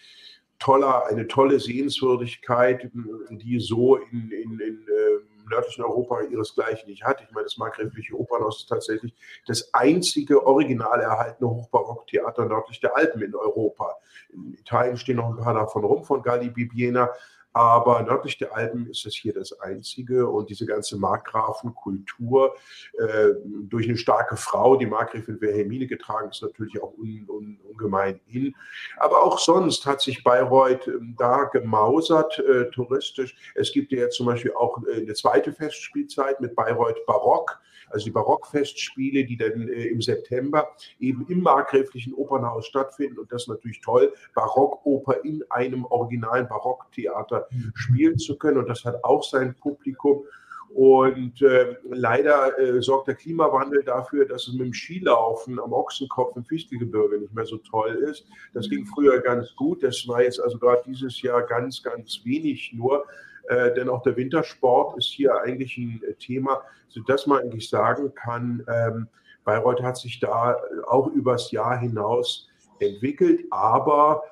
toller, 0.59 1.07
eine 1.07 1.27
tolle 1.27 1.59
Sehenswürdigkeit, 1.59 2.89
die 3.29 3.59
so 3.59 3.97
in, 3.97 4.31
in, 4.31 4.59
in 4.59 4.87
ähm, 4.87 5.32
nördlichen 5.49 5.83
Europa 5.83 6.21
ihresgleichen 6.21 6.89
nicht 6.89 7.03
hat. 7.03 7.21
Ich 7.21 7.31
meine, 7.31 7.45
das 7.45 7.57
markgräfliche 7.57 8.15
Opernhaus 8.15 8.59
ist 8.59 8.69
tatsächlich 8.69 9.13
das 9.45 9.73
einzige 9.73 10.45
original 10.45 10.99
erhaltene 10.99 11.49
Hochbarocktheater 11.49 12.45
nördlich 12.45 12.79
der 12.79 12.95
Alpen 12.95 13.21
in 13.21 13.35
Europa. 13.35 13.95
In 14.33 14.53
Italien 14.53 14.97
stehen 14.97 15.17
noch 15.17 15.29
ein 15.29 15.37
paar 15.37 15.53
davon 15.53 15.83
rum, 15.83 16.03
von 16.03 16.21
Galli 16.21 16.49
Bibiena, 16.49 17.09
aber 17.53 18.01
nördlich 18.01 18.37
der 18.39 18.55
Alpen 18.55 18.87
ist 18.89 19.05
es 19.05 19.15
hier 19.15 19.33
das 19.33 19.59
einzige 19.59 20.27
und 20.27 20.49
diese 20.49 20.65
ganze 20.65 20.97
Markgrafenkultur 20.97 22.55
äh, 22.97 23.29
durch 23.43 23.87
eine 23.87 23.97
starke 23.97 24.37
Frau, 24.37 24.75
die 24.75 24.87
Markgräfin 24.87 25.39
Wilhelmine 25.39 25.85
getragen, 25.85 26.29
ist 26.31 26.41
natürlich 26.41 26.81
auch 26.81 26.93
un, 26.97 27.25
un, 27.29 27.59
ungemein 27.69 28.19
in. 28.27 28.55
Aber 28.97 29.21
auch 29.21 29.37
sonst 29.37 29.85
hat 29.85 30.01
sich 30.01 30.23
Bayreuth 30.23 30.87
äh, 30.87 30.93
da 31.17 31.43
gemausert, 31.43 32.39
äh, 32.39 32.71
touristisch. 32.71 33.35
Es 33.53 33.71
gibt 33.71 33.91
ja 33.91 33.99
jetzt 33.99 34.17
zum 34.17 34.25
Beispiel 34.25 34.53
auch 34.53 34.79
äh, 34.87 35.01
eine 35.01 35.13
zweite 35.13 35.53
Festspielzeit 35.53 36.41
mit 36.41 36.55
Bayreuth 36.55 37.05
Barock 37.05 37.59
also 37.93 38.05
die 38.05 38.11
Barockfestspiele, 38.11 39.25
die 39.25 39.37
dann 39.37 39.67
äh, 39.69 39.87
im 39.87 40.01
September 40.01 40.69
eben 40.99 41.25
im 41.29 41.41
markgräflichen 41.41 42.13
Opernhaus 42.13 42.65
stattfinden 42.65 43.19
und 43.19 43.31
das 43.31 43.43
ist 43.43 43.47
natürlich 43.49 43.81
toll, 43.81 44.13
Barockoper 44.33 45.23
in 45.23 45.43
einem 45.49 45.85
originalen 45.85 46.47
Barocktheater 46.47 47.47
mhm. 47.51 47.71
spielen 47.75 48.17
zu 48.17 48.37
können 48.37 48.57
und 48.57 48.67
das 48.67 48.83
hat 48.83 49.03
auch 49.03 49.23
sein 49.23 49.55
Publikum. 49.55 50.25
Und 50.73 51.39
äh, 51.43 51.75
leider 51.83 52.57
äh, 52.57 52.81
sorgt 52.81 53.07
der 53.07 53.13
Klimawandel 53.13 53.83
dafür, 53.83 54.25
dass 54.25 54.47
es 54.47 54.53
mit 54.53 54.65
dem 54.65 54.73
Skilaufen 54.73 55.59
am 55.59 55.71
Ochsenkopf 55.71 56.35
im 56.35 56.45
Fichtelgebirge 56.45 57.19
nicht 57.19 57.33
mehr 57.33 57.45
so 57.45 57.57
toll 57.57 57.91
ist. 58.09 58.25
Das 58.55 58.67
ging 58.67 58.83
früher 58.87 59.19
ganz 59.19 59.55
gut. 59.55 59.83
Das 59.83 60.07
war 60.07 60.23
jetzt 60.23 60.39
also 60.39 60.57
gerade 60.57 60.81
dieses 60.87 61.21
Jahr 61.21 61.43
ganz, 61.43 61.83
ganz 61.83 62.21
wenig 62.23 62.73
nur. 62.73 63.05
Äh, 63.47 63.73
denn 63.73 63.89
auch 63.89 64.01
der 64.03 64.15
Wintersport 64.15 64.97
ist 64.97 65.07
hier 65.07 65.35
eigentlich 65.41 65.77
ein 65.77 66.01
äh, 66.03 66.13
Thema, 66.13 66.61
sodass 66.87 67.27
man 67.27 67.39
eigentlich 67.39 67.69
sagen 67.69 68.13
kann, 68.15 68.65
ähm, 68.67 69.07
Bayreuth 69.43 69.81
hat 69.81 69.97
sich 69.97 70.19
da 70.19 70.55
auch 70.87 71.07
übers 71.07 71.51
Jahr 71.51 71.77
hinaus 71.77 72.47
entwickelt, 72.79 73.41
aber 73.51 74.23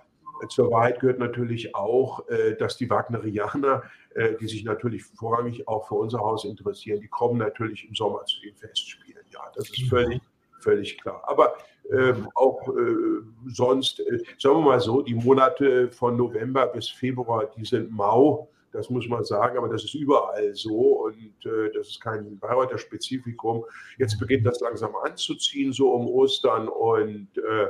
zur 0.49 0.71
Wahrheit 0.71 0.99
gehört 0.99 1.19
natürlich 1.19 1.75
auch, 1.75 2.27
äh, 2.29 2.55
dass 2.55 2.77
die 2.77 2.89
Wagnerianer, 2.89 3.83
äh, 4.15 4.35
die 4.39 4.47
sich 4.47 4.63
natürlich 4.63 5.03
vorrangig 5.03 5.67
auch 5.67 5.87
für 5.87 5.95
unser 5.95 6.19
Haus 6.19 6.45
interessieren, 6.45 7.01
die 7.01 7.07
kommen 7.07 7.37
natürlich 7.37 7.87
im 7.87 7.95
Sommer 7.95 8.25
zu 8.25 8.41
den 8.41 8.55
Festspielen. 8.55 9.23
Ja, 9.31 9.41
das 9.55 9.69
ist 9.69 9.89
völlig, 9.89 10.21
völlig 10.59 10.99
klar. 10.99 11.23
Aber 11.27 11.53
ähm, 11.91 12.29
auch 12.35 12.67
äh, 12.69 13.23
sonst, 13.47 13.99
äh, 13.99 14.19
sagen 14.39 14.57
wir 14.57 14.61
mal 14.61 14.79
so, 14.79 15.01
die 15.01 15.15
Monate 15.15 15.91
von 15.91 16.17
November 16.17 16.67
bis 16.67 16.89
Februar, 16.89 17.49
die 17.55 17.65
sind 17.65 17.91
mau. 17.91 18.49
Das 18.71 18.89
muss 18.89 19.07
man 19.09 19.23
sagen, 19.23 19.57
aber 19.57 19.67
das 19.67 19.83
ist 19.83 19.95
überall 19.95 20.55
so 20.55 21.05
und 21.05 21.45
äh, 21.45 21.71
das 21.73 21.89
ist 21.89 22.01
kein 22.01 22.39
Bayreuther 22.39 22.77
Spezifikum. 22.77 23.65
Jetzt 23.97 24.17
beginnt 24.19 24.45
das 24.45 24.61
langsam 24.61 24.95
anzuziehen, 24.95 25.73
so 25.73 25.91
um 25.91 26.07
Ostern 26.07 26.69
und 26.69 27.27
äh, 27.37 27.67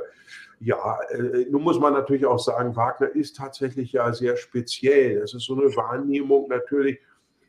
ja, 0.60 1.00
äh, 1.10 1.46
nun 1.50 1.62
muss 1.62 1.80
man 1.80 1.92
natürlich 1.92 2.24
auch 2.24 2.38
sagen, 2.38 2.76
Wagner 2.76 3.08
ist 3.08 3.36
tatsächlich 3.36 3.92
ja 3.92 4.12
sehr 4.12 4.36
speziell. 4.36 5.20
Das 5.20 5.34
ist 5.34 5.44
so 5.44 5.54
eine 5.54 5.74
Wahrnehmung 5.74 6.48
natürlich. 6.48 7.00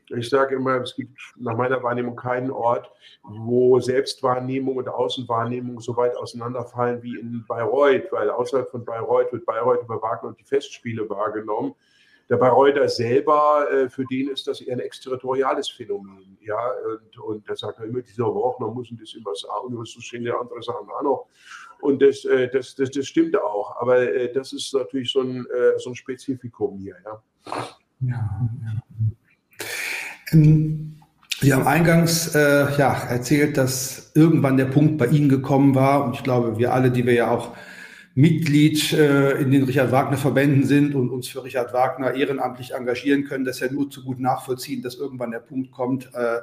Ich 0.08 0.28
sage 0.28 0.56
immer, 0.56 0.82
es 0.82 0.96
gibt 0.96 1.16
nach 1.36 1.56
meiner 1.56 1.82
Wahrnehmung 1.82 2.16
keinen 2.16 2.50
Ort, 2.50 2.90
wo 3.22 3.78
Selbstwahrnehmung 3.80 4.76
und 4.76 4.88
Außenwahrnehmung 4.88 5.80
so 5.80 5.96
weit 5.96 6.16
auseinanderfallen 6.16 7.02
wie 7.02 7.18
in 7.18 7.44
Bayreuth, 7.48 8.10
weil 8.10 8.30
außerhalb 8.30 8.68
von 8.68 8.84
Bayreuth 8.84 9.32
wird 9.32 9.46
Bayreuth 9.46 9.82
über 9.82 10.02
Wagner 10.02 10.30
und 10.30 10.40
die 10.40 10.44
Festspiele 10.44 11.08
wahrgenommen. 11.08 11.74
Der 12.28 12.36
Bayreuther 12.36 12.88
selber, 12.88 13.66
äh, 13.70 13.88
für 13.88 14.04
den 14.06 14.28
ist 14.28 14.46
das 14.46 14.60
eher 14.60 14.74
ein 14.74 14.80
exterritoriales 14.80 15.68
Phänomen. 15.68 16.38
Ja, 16.40 16.58
und, 16.86 17.18
und 17.18 17.48
der 17.48 17.56
sagt 17.56 17.80
immer, 17.80 18.00
dieser 18.00 18.26
Wagner 18.26 18.68
muss 18.68 18.88
das 18.98 19.14
immer 19.14 19.34
sagen, 19.34 19.76
was 19.76 19.90
so 19.90 20.00
schöne 20.00 20.34
andere 20.38 20.62
Sachen 20.62 20.88
auch 20.88 21.02
noch. 21.02 21.26
Und 21.80 22.00
das, 22.00 22.24
äh, 22.24 22.48
das, 22.48 22.74
das, 22.74 22.90
das 22.90 23.06
stimmt 23.06 23.36
auch. 23.36 23.76
Aber 23.80 23.98
äh, 23.98 24.32
das 24.32 24.52
ist 24.52 24.72
natürlich 24.72 25.12
so 25.12 25.20
ein, 25.20 25.46
so 25.76 25.90
ein 25.90 25.94
Spezifikum 25.94 26.78
hier. 26.78 26.96
Ja, 27.04 27.22
ja. 28.00 28.40
ja. 28.62 28.82
Ähm, 30.32 30.94
Sie 31.40 31.52
haben 31.52 31.66
eingangs 31.66 32.34
äh, 32.34 32.74
ja, 32.78 32.94
erzählt, 33.08 33.58
dass 33.58 34.12
irgendwann 34.14 34.56
der 34.56 34.64
Punkt 34.66 34.96
bei 34.96 35.06
Ihnen 35.06 35.28
gekommen 35.28 35.74
war. 35.74 36.04
Und 36.04 36.14
ich 36.14 36.22
glaube, 36.22 36.56
wir 36.58 36.72
alle, 36.72 36.90
die 36.90 37.04
wir 37.04 37.12
ja 37.12 37.30
auch 37.30 37.54
Mitglied 38.16 38.92
äh, 38.92 39.32
in 39.40 39.50
den 39.50 39.64
Richard 39.64 39.90
Wagner 39.90 40.16
Verbänden 40.16 40.64
sind 40.64 40.94
und 40.94 41.10
uns 41.10 41.26
für 41.26 41.42
Richard 41.42 41.72
Wagner 41.72 42.14
ehrenamtlich 42.14 42.72
engagieren 42.72 43.24
können, 43.24 43.44
das 43.44 43.58
ja 43.58 43.70
nur 43.70 43.90
zu 43.90 44.04
gut 44.04 44.20
nachvollziehen, 44.20 44.82
dass 44.82 44.94
irgendwann 44.94 45.32
der 45.32 45.40
Punkt 45.40 45.72
kommt, 45.72 46.14
äh, 46.14 46.38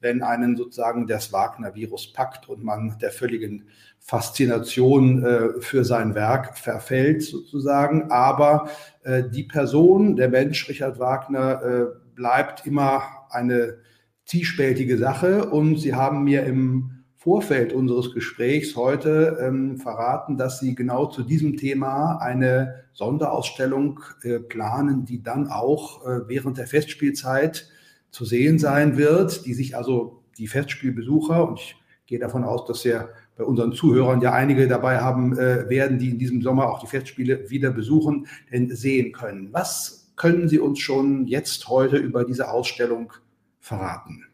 wenn 0.00 0.22
einen 0.22 0.56
sozusagen 0.56 1.06
das 1.06 1.32
Wagner-Virus 1.32 2.12
packt 2.12 2.48
und 2.48 2.64
man 2.64 2.98
der 3.00 3.12
völligen 3.12 3.68
Faszination 4.00 5.24
äh, 5.24 5.60
für 5.60 5.84
sein 5.84 6.16
Werk 6.16 6.58
verfällt 6.58 7.22
sozusagen. 7.22 8.10
Aber 8.10 8.68
äh, 9.04 9.22
die 9.22 9.44
Person, 9.44 10.16
der 10.16 10.28
Mensch 10.28 10.68
Richard 10.68 10.98
Wagner, 10.98 11.62
äh, 11.62 11.84
bleibt 12.14 12.66
immer 12.66 13.02
eine 13.30 13.78
zwiespältige 14.26 14.98
Sache 14.98 15.44
und 15.48 15.78
Sie 15.78 15.94
haben 15.94 16.24
mir 16.24 16.44
im 16.44 16.93
Vorfeld 17.24 17.72
unseres 17.72 18.12
Gesprächs 18.12 18.76
heute 18.76 19.38
ähm, 19.40 19.78
verraten, 19.78 20.36
dass 20.36 20.60
Sie 20.60 20.74
genau 20.74 21.06
zu 21.06 21.22
diesem 21.22 21.56
Thema 21.56 22.18
eine 22.18 22.84
Sonderausstellung 22.92 24.00
äh, 24.22 24.40
planen, 24.40 25.06
die 25.06 25.22
dann 25.22 25.48
auch 25.48 26.06
äh, 26.06 26.28
während 26.28 26.58
der 26.58 26.66
Festspielzeit 26.66 27.70
zu 28.10 28.26
sehen 28.26 28.58
sein 28.58 28.98
wird, 28.98 29.46
die 29.46 29.54
sich 29.54 29.74
also 29.74 30.22
die 30.36 30.48
Festspielbesucher, 30.48 31.48
und 31.48 31.60
ich 31.60 31.76
gehe 32.04 32.18
davon 32.18 32.44
aus, 32.44 32.66
dass 32.66 32.84
wir 32.84 33.08
bei 33.38 33.44
unseren 33.44 33.72
Zuhörern 33.72 34.20
ja 34.20 34.34
einige 34.34 34.68
dabei 34.68 34.98
haben 34.98 35.32
äh, 35.38 35.66
werden, 35.70 35.98
die 35.98 36.10
in 36.10 36.18
diesem 36.18 36.42
Sommer 36.42 36.68
auch 36.68 36.80
die 36.80 36.88
Festspiele 36.88 37.48
wieder 37.48 37.70
besuchen, 37.70 38.26
denn 38.52 38.68
sehen 38.76 39.12
können. 39.12 39.48
Was 39.50 40.12
können 40.16 40.46
Sie 40.46 40.58
uns 40.58 40.78
schon 40.78 41.26
jetzt 41.26 41.68
heute 41.68 41.96
über 41.96 42.26
diese 42.26 42.50
Ausstellung 42.50 43.14
verraten? 43.60 44.26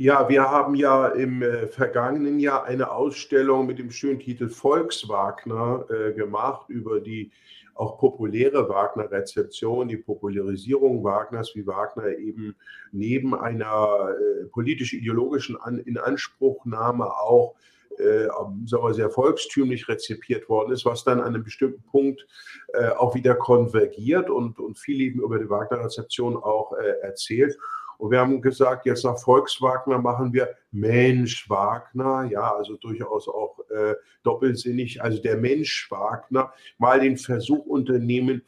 Ja, 0.00 0.30
wir 0.30 0.50
haben 0.50 0.76
ja 0.76 1.08
im 1.08 1.42
äh, 1.42 1.66
vergangenen 1.68 2.40
Jahr 2.40 2.64
eine 2.64 2.90
Ausstellung 2.90 3.66
mit 3.66 3.78
dem 3.78 3.90
schönen 3.90 4.18
Titel 4.18 4.48
Volkswagner 4.48 5.84
äh, 5.90 6.14
gemacht 6.14 6.70
über 6.70 7.00
die 7.00 7.30
auch 7.74 7.98
populäre 7.98 8.66
Wagner-Rezeption, 8.66 9.88
die 9.88 9.98
Popularisierung 9.98 11.04
Wagners, 11.04 11.54
wie 11.54 11.66
Wagner 11.66 12.16
eben 12.16 12.56
neben 12.92 13.34
einer 13.34 14.14
äh, 14.18 14.46
politisch-ideologischen 14.46 15.58
An 15.60 15.80
Inanspruchnahme 15.80 17.04
auch 17.04 17.56
äh, 17.98 18.26
sehr 18.64 19.10
volkstümlich 19.10 19.86
rezipiert 19.86 20.48
worden 20.48 20.72
ist, 20.72 20.86
was 20.86 21.04
dann 21.04 21.20
an 21.20 21.34
einem 21.34 21.44
bestimmten 21.44 21.82
Punkt 21.82 22.26
äh, 22.72 22.88
auch 22.88 23.14
wieder 23.14 23.34
konvergiert 23.34 24.30
und, 24.30 24.60
und 24.60 24.78
viel 24.78 25.02
eben 25.02 25.20
über 25.20 25.38
die 25.38 25.50
Wagner-Rezeption 25.50 26.38
auch 26.38 26.72
äh, 26.72 27.02
erzählt. 27.02 27.58
Und 28.00 28.10
wir 28.10 28.18
haben 28.18 28.40
gesagt, 28.40 28.86
jetzt 28.86 29.04
nach 29.04 29.18
Volkswagner 29.18 29.98
machen 29.98 30.32
wir 30.32 30.48
Mensch 30.72 31.50
Wagner, 31.50 32.24
ja, 32.30 32.56
also 32.56 32.76
durchaus 32.76 33.28
auch 33.28 33.58
äh, 33.68 33.94
doppelsinnig, 34.22 35.02
also 35.02 35.20
der 35.20 35.36
Mensch 35.36 35.90
Wagner, 35.90 36.50
mal 36.78 37.00
den 37.00 37.18
Versuch 37.18 37.66
unternehmen, 37.66 38.42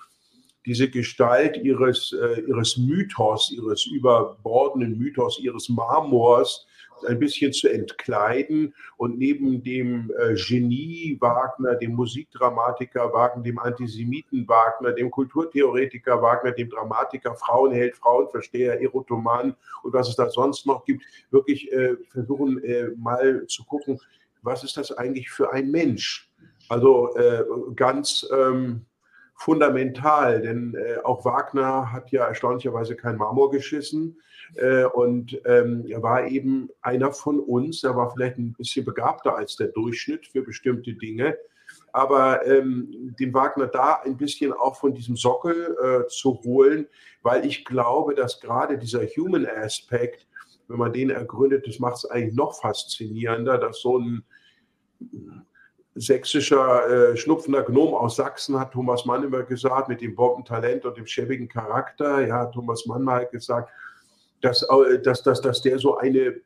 diese 0.64 0.88
Gestalt 0.88 1.58
ihres, 1.58 2.14
äh, 2.18 2.40
ihres 2.40 2.78
Mythos, 2.78 3.52
ihres 3.52 3.84
überbordenden 3.86 4.96
Mythos, 4.96 5.38
ihres 5.38 5.68
Marmors 5.68 6.66
ein 7.06 7.18
bisschen 7.18 7.52
zu 7.52 7.68
entkleiden 7.68 8.74
und 8.96 9.18
neben 9.18 9.62
dem 9.62 10.12
äh, 10.18 10.34
Genie 10.34 11.16
Wagner, 11.20 11.74
dem 11.76 11.94
Musikdramatiker 11.94 13.12
Wagner, 13.12 13.42
dem 13.42 13.58
Antisemiten 13.58 14.46
Wagner, 14.48 14.92
dem 14.92 15.10
Kulturtheoretiker 15.10 16.20
Wagner, 16.20 16.52
dem 16.52 16.70
Dramatiker, 16.70 17.34
Frauenheld, 17.34 17.96
Frauenversteher, 17.96 18.80
Erotoman 18.80 19.54
und 19.82 19.92
was 19.92 20.08
es 20.08 20.16
da 20.16 20.28
sonst 20.28 20.66
noch 20.66 20.84
gibt, 20.84 21.04
wirklich 21.30 21.72
äh, 21.72 21.96
versuchen 22.10 22.62
äh, 22.64 22.88
mal 22.96 23.46
zu 23.46 23.64
gucken, 23.64 24.00
was 24.42 24.64
ist 24.64 24.76
das 24.76 24.90
eigentlich 24.92 25.30
für 25.30 25.52
ein 25.52 25.70
Mensch? 25.70 26.28
Also 26.68 27.10
ganz 27.76 28.26
ähm, 28.32 28.86
fundamental, 29.34 30.40
denn 30.40 30.76
auch 31.04 31.24
Wagner 31.24 31.92
hat 31.92 32.10
ja 32.12 32.26
erstaunlicherweise 32.26 32.96
kein 32.96 33.16
Marmor 33.16 33.50
geschissen 33.50 34.16
äh, 34.56 34.84
und 34.84 35.40
ähm, 35.44 35.84
er 35.88 36.02
war 36.02 36.26
eben 36.26 36.68
einer 36.82 37.12
von 37.12 37.40
uns. 37.40 37.84
Er 37.84 37.96
war 37.96 38.10
vielleicht 38.12 38.38
ein 38.38 38.52
bisschen 38.52 38.84
begabter 38.84 39.36
als 39.36 39.56
der 39.56 39.68
Durchschnitt 39.68 40.26
für 40.26 40.42
bestimmte 40.42 40.94
Dinge. 40.94 41.36
Aber 41.92 42.46
ähm, 42.46 43.14
den 43.18 43.32
Wagner 43.32 43.66
da 43.66 44.00
ein 44.04 44.16
bisschen 44.16 44.52
auch 44.52 44.76
von 44.76 44.94
diesem 44.94 45.16
Sockel 45.16 45.76
äh, 45.82 46.06
zu 46.08 46.40
holen, 46.44 46.86
weil 47.22 47.46
ich 47.46 47.64
glaube, 47.64 48.14
dass 48.14 48.40
gerade 48.40 48.78
dieser 48.78 49.02
Human 49.02 49.46
Aspekt, 49.46 50.26
wenn 50.68 50.78
man 50.78 50.92
den 50.92 51.10
ergründet, 51.10 51.66
das 51.66 51.78
macht 51.78 51.96
es 51.96 52.10
eigentlich 52.10 52.34
noch 52.34 52.58
faszinierender, 52.60 53.58
dass 53.58 53.80
so 53.80 53.98
ein 53.98 54.24
sächsischer 55.94 57.12
äh, 57.12 57.16
schnupfender 57.16 57.62
Gnom 57.62 57.94
aus 57.94 58.16
Sachsen, 58.16 58.58
hat 58.58 58.72
Thomas 58.72 59.04
Mann 59.04 59.24
immer 59.24 59.42
gesagt, 59.42 59.88
mit 59.88 60.00
dem 60.00 60.14
Bombentalent 60.14 60.84
und 60.86 60.96
dem 60.96 61.06
schäbigen 61.06 61.48
Charakter. 61.48 62.26
Ja, 62.26 62.46
Thomas 62.46 62.86
Mann 62.86 63.02
mal 63.02 63.26
gesagt, 63.26 63.70
dass, 64.42 64.66
dass, 65.02 65.22
dass, 65.22 65.40
dass 65.40 65.62
der 65.62 65.78
so 65.78 65.96
eine 65.96 66.40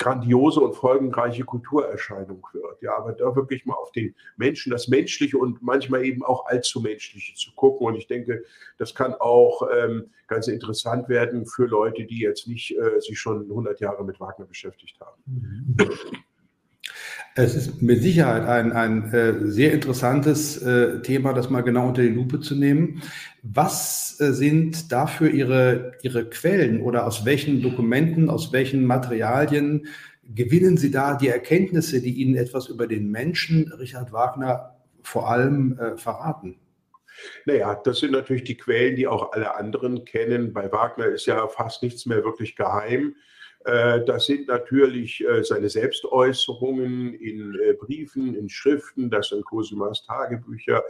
grandiose 0.00 0.60
und 0.60 0.74
folgenreiche 0.74 1.44
Kulturerscheinung 1.44 2.42
wird. 2.54 2.80
Ja, 2.80 2.96
aber 2.96 3.12
da 3.12 3.36
wirklich 3.36 3.66
mal 3.66 3.74
auf 3.74 3.92
den 3.92 4.14
Menschen, 4.36 4.70
das 4.70 4.88
Menschliche 4.88 5.36
und 5.36 5.62
manchmal 5.62 6.04
eben 6.04 6.24
auch 6.24 6.46
allzu 6.46 6.80
Menschliche 6.80 7.34
zu 7.34 7.52
gucken. 7.54 7.86
Und 7.86 7.96
ich 7.96 8.06
denke, 8.06 8.42
das 8.78 8.94
kann 8.94 9.14
auch 9.14 9.68
ähm, 9.70 10.10
ganz 10.26 10.48
interessant 10.48 11.10
werden 11.10 11.44
für 11.44 11.66
Leute, 11.66 12.06
die 12.06 12.20
jetzt 12.20 12.48
nicht 12.48 12.76
äh, 12.78 12.98
sich 13.00 13.18
schon 13.18 13.42
100 13.42 13.78
Jahre 13.80 14.02
mit 14.02 14.18
Wagner 14.20 14.46
beschäftigt 14.46 14.98
haben. 15.00 15.22
Mhm. 15.26 15.76
Es 17.36 17.54
ist 17.54 17.80
mit 17.80 18.02
Sicherheit 18.02 18.42
ein, 18.42 18.72
ein 18.72 19.12
äh, 19.12 19.46
sehr 19.46 19.72
interessantes 19.72 20.60
äh, 20.62 21.00
Thema, 21.02 21.32
das 21.32 21.48
mal 21.48 21.60
genau 21.60 21.88
unter 21.88 22.02
die 22.02 22.08
Lupe 22.08 22.40
zu 22.40 22.56
nehmen. 22.56 23.02
Was 23.42 24.20
äh, 24.20 24.32
sind 24.32 24.90
dafür 24.90 25.30
Ihre, 25.30 25.92
Ihre 26.02 26.28
Quellen 26.28 26.82
oder 26.82 27.06
aus 27.06 27.24
welchen 27.24 27.62
Dokumenten, 27.62 28.28
aus 28.28 28.52
welchen 28.52 28.84
Materialien 28.84 29.86
gewinnen 30.34 30.76
Sie 30.76 30.90
da 30.90 31.14
die 31.14 31.28
Erkenntnisse, 31.28 32.00
die 32.00 32.14
Ihnen 32.14 32.36
etwas 32.36 32.68
über 32.68 32.88
den 32.88 33.10
Menschen 33.10 33.72
Richard 33.72 34.12
Wagner 34.12 34.76
vor 35.02 35.30
allem 35.30 35.78
äh, 35.78 35.96
verraten? 35.96 36.58
Naja, 37.44 37.80
das 37.84 38.00
sind 38.00 38.12
natürlich 38.12 38.44
die 38.44 38.56
Quellen, 38.56 38.96
die 38.96 39.06
auch 39.06 39.32
alle 39.32 39.54
anderen 39.56 40.04
kennen. 40.04 40.52
Bei 40.52 40.70
Wagner 40.72 41.06
ist 41.06 41.26
ja 41.26 41.46
fast 41.48 41.82
nichts 41.82 42.06
mehr 42.06 42.24
wirklich 42.24 42.56
geheim. 42.56 43.14
Äh, 43.64 44.04
das 44.04 44.26
sind 44.26 44.48
natürlich 44.48 45.22
äh, 45.26 45.42
seine 45.44 45.68
Selbstäußerungen 45.68 47.14
in 47.14 47.58
äh, 47.60 47.74
Briefen, 47.74 48.34
in 48.34 48.48
Schriften, 48.48 49.10
das 49.10 49.28
sind 49.28 49.44
Cosimas 49.44 50.04
Tagebücher, 50.04 50.82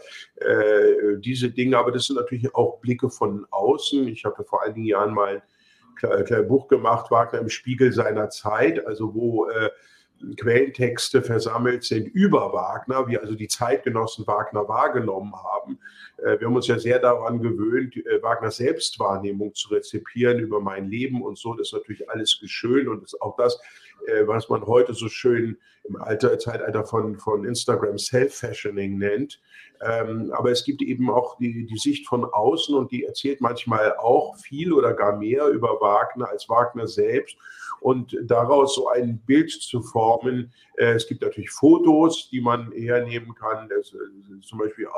diese 1.19 1.51
Dinge, 1.51 1.77
aber 1.79 1.93
das 1.93 2.07
sind 2.07 2.17
natürlich 2.17 2.55
auch 2.55 2.81
Blicke 2.81 3.11
von 3.11 3.47
außen. 3.51 4.09
Ich 4.09 4.25
habe 4.25 4.45
vor 4.45 4.63
einigen 4.63 4.85
Jahren 4.85 5.13
mal 5.13 5.43
ein 6.03 6.25
kleines 6.25 6.49
Buch 6.49 6.69
gemacht, 6.69 7.11
Wagner 7.11 7.41
im 7.41 7.49
Spiegel 7.49 7.93
seiner 7.93 8.31
Zeit, 8.31 8.87
also 8.87 9.15
wo 9.15 9.49
Quellentexte 10.37 11.23
versammelt 11.23 11.85
sind 11.85 12.09
über 12.09 12.53
Wagner, 12.53 13.07
wie 13.09 13.19
also 13.19 13.35
die 13.35 13.49
Zeitgenossen 13.49 14.27
Wagner 14.27 14.69
wahrgenommen 14.69 15.35
haben. 15.35 15.79
Äh, 16.19 16.39
wir 16.39 16.47
haben 16.47 16.57
uns 16.57 16.67
ja 16.67 16.79
sehr 16.79 16.99
daran 16.99 17.41
gewöhnt, 17.41 17.97
äh, 17.97 18.23
Wagners 18.23 18.57
Selbstwahrnehmung 18.57 19.55
zu 19.55 19.69
rezipieren 19.69 20.39
über 20.39 20.61
mein 20.61 20.89
Leben 20.89 21.23
und 21.23 21.39
so. 21.39 21.55
Das 21.55 21.69
ist 21.69 21.75
natürlich 21.75 22.09
alles 22.11 22.41
schön 22.45 22.89
und 22.89 23.03
ist 23.03 23.21
auch 23.21 23.37
das, 23.37 23.61
äh, 24.07 24.27
was 24.27 24.49
man 24.49 24.67
heute 24.67 24.95
so 24.95 25.09
schön 25.09 25.57
im 25.85 25.97
Alter, 25.97 26.39
Zeitalter 26.39 26.85
von, 26.85 27.19
von 27.19 27.45
Instagram 27.45 27.99
Self-Fashioning 27.99 28.99
nennt. 28.99 29.41
Ähm, 29.83 30.31
aber 30.35 30.51
es 30.51 30.65
gibt 30.65 30.83
eben 30.83 31.11
auch 31.11 31.39
die, 31.39 31.65
die 31.65 31.79
Sicht 31.79 32.07
von 32.07 32.25
außen 32.25 32.75
und 32.75 32.93
die 32.93 33.05
erzählt 33.05 33.41
manchmal 33.41 33.97
auch 33.97 34.37
viel 34.37 34.73
oder 34.75 34.93
gar 34.93 35.17
mehr 35.17 35.47
über 35.47 35.81
Wagner 35.81 36.29
als 36.29 36.49
Wagner 36.51 36.87
selbst 36.87 37.37
und 37.81 38.17
daraus 38.25 38.75
so 38.75 38.89
ein 38.89 39.19
Bild 39.19 39.51
zu 39.51 39.83
formen. 39.83 40.53
Äh, 40.77 40.93
es 40.93 41.07
gibt 41.07 41.23
natürlich 41.23 41.51
Fotos, 41.51 42.29
die 42.31 42.41
man 42.41 42.73
hernehmen 42.73 43.35
kann. 43.35 43.69
Das 43.69 43.89
ist 43.89 43.95
äh, 43.95 44.41
zum 44.41 44.59
Beispiel 44.59 44.89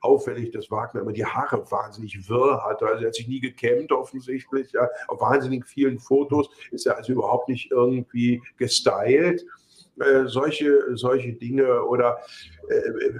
auffällig, 0.00 0.50
dass 0.50 0.70
Wagner 0.70 1.02
immer 1.02 1.12
die 1.12 1.24
Haare 1.24 1.70
wahnsinnig 1.70 2.28
wirr 2.28 2.62
hatte. 2.64 2.86
Also 2.86 3.02
er 3.02 3.08
hat 3.08 3.14
sich 3.14 3.28
nie 3.28 3.40
gekämmt 3.40 3.92
offensichtlich. 3.92 4.72
Ja. 4.72 4.88
Auf 5.08 5.20
wahnsinnig 5.20 5.66
vielen 5.66 5.98
Fotos 5.98 6.50
ist 6.70 6.86
er 6.86 6.96
also 6.96 7.12
überhaupt 7.12 7.48
nicht 7.48 7.70
irgendwie 7.70 8.42
gestylt. 8.56 9.44
Äh, 10.00 10.26
solche, 10.26 10.96
solche 10.96 11.32
Dinge 11.34 11.84
oder 11.84 12.18
äh, 12.68 13.10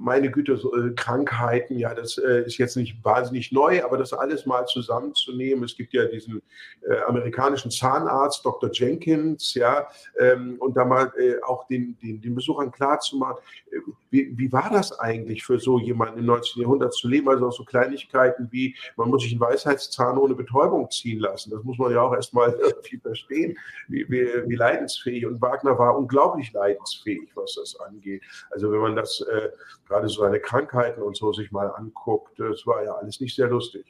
meine 0.00 0.30
Güte, 0.30 0.56
so, 0.56 0.74
äh, 0.74 0.92
Krankheiten, 0.94 1.78
ja, 1.78 1.94
das 1.94 2.16
äh, 2.16 2.44
ist 2.46 2.56
jetzt 2.56 2.76
nicht 2.76 3.04
wahnsinnig 3.04 3.52
neu, 3.52 3.84
aber 3.84 3.98
das 3.98 4.14
alles 4.14 4.46
mal 4.46 4.64
zusammenzunehmen. 4.64 5.62
Es 5.62 5.76
gibt 5.76 5.92
ja 5.92 6.06
diesen 6.06 6.40
äh, 6.88 7.00
amerikanischen 7.06 7.70
Zahnarzt, 7.70 8.44
Dr. 8.44 8.70
Jenkins, 8.72 9.52
ja, 9.54 9.88
ähm, 10.18 10.56
und 10.58 10.74
da 10.76 10.86
mal 10.86 11.12
äh, 11.18 11.42
auch 11.42 11.66
den, 11.66 11.98
den, 12.02 12.20
den 12.22 12.34
Besuchern 12.34 12.72
klarzumachen, 12.72 13.36
äh, 13.70 13.76
wie, 14.10 14.36
wie 14.38 14.50
war 14.50 14.70
das 14.70 14.98
eigentlich 14.98 15.44
für 15.44 15.60
so 15.60 15.78
jemanden 15.78 16.18
im 16.18 16.26
19. 16.26 16.62
Jahrhundert 16.62 16.94
zu 16.94 17.06
leben? 17.06 17.28
Also 17.28 17.48
auch 17.48 17.52
so 17.52 17.64
Kleinigkeiten 17.64 18.48
wie, 18.50 18.74
man 18.96 19.10
muss 19.10 19.22
sich 19.22 19.32
einen 19.32 19.40
Weisheitszahn 19.40 20.16
ohne 20.16 20.34
Betäubung 20.34 20.90
ziehen 20.90 21.20
lassen. 21.20 21.50
Das 21.50 21.62
muss 21.62 21.78
man 21.78 21.92
ja 21.92 22.00
auch 22.00 22.14
erstmal 22.14 22.52
irgendwie 22.62 22.96
verstehen, 22.96 23.58
wie, 23.88 24.06
wie, 24.08 24.26
wie 24.46 24.56
leidensfähig. 24.56 25.26
Und 25.26 25.42
Wagner 25.42 25.78
war 25.78 25.96
unglaublich 25.96 26.52
leidensfähig, 26.52 27.30
was 27.34 27.54
das 27.54 27.78
angeht. 27.80 28.22
Also 28.50 28.72
wenn 28.72 28.80
man 28.80 28.96
das 28.96 29.20
äh, 29.20 29.50
gerade 29.90 30.08
so 30.08 30.22
seine 30.22 30.38
Krankheiten 30.38 31.02
und 31.02 31.16
so 31.16 31.32
sich 31.32 31.50
mal 31.50 31.68
anguckt, 31.74 32.38
das 32.38 32.64
war 32.64 32.84
ja 32.84 32.92
alles 32.92 33.20
nicht 33.20 33.34
sehr 33.34 33.48
lustig. 33.48 33.84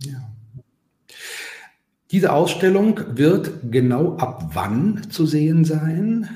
Ja. 0.00 0.18
Diese 2.10 2.32
Ausstellung 2.32 3.00
wird 3.16 3.50
genau 3.70 4.16
ab 4.18 4.50
wann 4.52 5.10
zu 5.10 5.24
sehen 5.24 5.64
sein? 5.64 6.28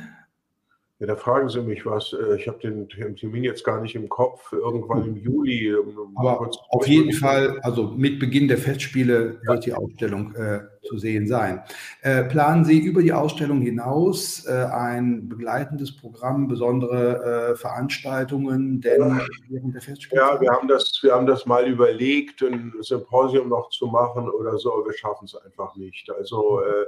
Ja, 1.04 1.14
da 1.14 1.16
fragen 1.16 1.50
Sie 1.50 1.60
mich 1.60 1.84
was. 1.84 2.14
Äh, 2.14 2.36
ich 2.36 2.48
habe 2.48 2.58
den 2.60 2.88
Termin 2.88 3.44
jetzt 3.44 3.62
gar 3.62 3.80
nicht 3.82 3.94
im 3.94 4.08
Kopf. 4.08 4.52
Irgendwann 4.52 5.04
im 5.04 5.16
Juli. 5.16 5.68
Ähm, 5.68 6.16
Aber 6.16 6.50
auf 6.70 6.86
jeden 6.86 7.12
Fall, 7.12 7.60
also 7.60 7.88
mit 7.88 8.18
Beginn 8.18 8.48
der 8.48 8.56
Festspiele 8.56 9.38
ja. 9.42 9.52
wird 9.52 9.66
die 9.66 9.74
Ausstellung 9.74 10.34
äh, 10.34 10.60
zu 10.82 10.96
sehen 10.96 11.26
sein. 11.26 11.62
Äh, 12.00 12.24
planen 12.24 12.64
Sie 12.64 12.78
über 12.78 13.02
die 13.02 13.12
Ausstellung 13.12 13.60
hinaus 13.60 14.46
äh, 14.46 14.52
ein 14.52 15.28
begleitendes 15.28 15.94
Programm, 15.94 16.48
besondere 16.48 17.52
äh, 17.52 17.56
Veranstaltungen 17.56 18.80
denn 18.80 19.00
ja. 19.00 19.26
während 19.50 19.74
der 19.74 19.82
Festspiele? 19.82 20.22
Ja, 20.22 20.40
wir 20.40 20.50
haben, 20.52 20.68
das, 20.68 21.00
wir 21.02 21.12
haben 21.12 21.26
das 21.26 21.44
mal 21.44 21.66
überlegt, 21.66 22.42
ein 22.42 22.72
Symposium 22.80 23.50
noch 23.50 23.68
zu 23.68 23.88
machen 23.88 24.30
oder 24.30 24.56
so. 24.56 24.70
Wir 24.86 24.94
schaffen 24.94 25.26
es 25.26 25.34
einfach 25.34 25.76
nicht. 25.76 26.10
Also 26.10 26.60
äh, 26.60 26.86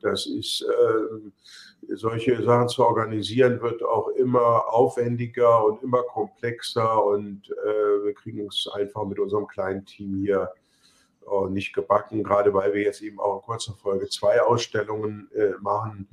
das 0.00 0.26
ist 0.26 0.64
solche 1.94 2.42
Sachen 2.42 2.68
zu 2.68 2.84
organisieren, 2.84 3.55
wird 3.62 3.82
auch 3.84 4.08
immer 4.08 4.72
aufwendiger 4.72 5.64
und 5.64 5.82
immer 5.82 6.02
komplexer 6.02 7.04
und 7.04 7.50
äh, 7.64 8.04
wir 8.04 8.14
kriegen 8.14 8.46
es 8.46 8.68
einfach 8.72 9.04
mit 9.04 9.18
unserem 9.18 9.46
kleinen 9.46 9.84
Team 9.84 10.16
hier 10.16 10.50
nicht 11.50 11.72
gebacken, 11.72 12.22
gerade 12.22 12.54
weil 12.54 12.72
wir 12.72 12.82
jetzt 12.82 13.02
eben 13.02 13.18
auch 13.20 13.36
in 13.36 13.42
kurzer 13.42 13.74
Folge 13.74 14.08
zwei 14.08 14.40
Ausstellungen 14.40 15.28
äh, 15.34 15.52
machen 15.60 16.08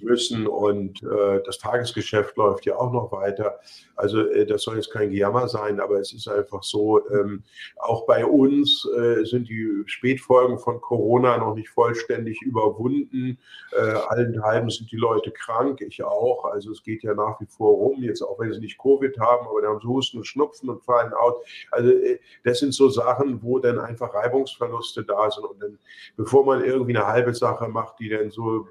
müssen 0.00 0.46
und 0.46 1.02
äh, 1.02 1.42
das 1.44 1.58
Tagesgeschäft 1.58 2.36
läuft 2.36 2.66
ja 2.66 2.76
auch 2.76 2.92
noch 2.92 3.12
weiter. 3.12 3.58
Also 3.96 4.20
äh, 4.20 4.46
das 4.46 4.62
soll 4.62 4.76
jetzt 4.76 4.92
kein 4.92 5.10
Gejammer 5.10 5.48
sein, 5.48 5.80
aber 5.80 5.98
es 5.98 6.12
ist 6.12 6.28
einfach 6.28 6.62
so, 6.62 7.08
ähm, 7.10 7.42
auch 7.76 8.06
bei 8.06 8.24
uns 8.24 8.88
äh, 8.96 9.24
sind 9.24 9.48
die 9.48 9.82
Spätfolgen 9.86 10.58
von 10.58 10.80
Corona 10.80 11.38
noch 11.38 11.54
nicht 11.54 11.68
vollständig 11.70 12.40
überwunden. 12.42 13.38
Äh, 13.72 13.80
allenthalben 13.80 14.70
sind 14.70 14.90
die 14.92 14.96
Leute 14.96 15.30
krank, 15.30 15.80
ich 15.80 16.02
auch. 16.02 16.44
Also 16.44 16.72
es 16.72 16.82
geht 16.82 17.02
ja 17.02 17.14
nach 17.14 17.40
wie 17.40 17.46
vor 17.46 17.74
rum, 17.74 18.02
jetzt 18.02 18.22
auch 18.22 18.38
wenn 18.38 18.52
sie 18.52 18.60
nicht 18.60 18.78
Covid 18.78 19.18
haben, 19.18 19.46
aber 19.48 19.62
dann 19.62 19.72
haben 19.72 19.80
sie 19.80 19.88
Husten 19.88 20.18
und 20.18 20.26
Schnupfen 20.26 20.68
und 20.70 20.84
fallen 20.84 21.12
aus. 21.12 21.34
Also 21.70 21.92
das 22.44 22.58
sind 22.60 22.72
so 22.72 22.88
Sachen, 22.88 23.42
wo 23.42 23.58
dann 23.58 23.78
einfach 23.78 24.14
Reibungs 24.14 24.57
Verluste 24.58 25.04
da 25.04 25.30
sind. 25.30 25.44
Und 25.44 25.62
dann, 25.62 25.78
bevor 26.16 26.44
man 26.44 26.64
irgendwie 26.64 26.96
eine 26.96 27.06
halbe 27.06 27.34
Sache 27.34 27.68
macht, 27.68 27.98
die 28.00 28.08
dann 28.08 28.30
so, 28.30 28.66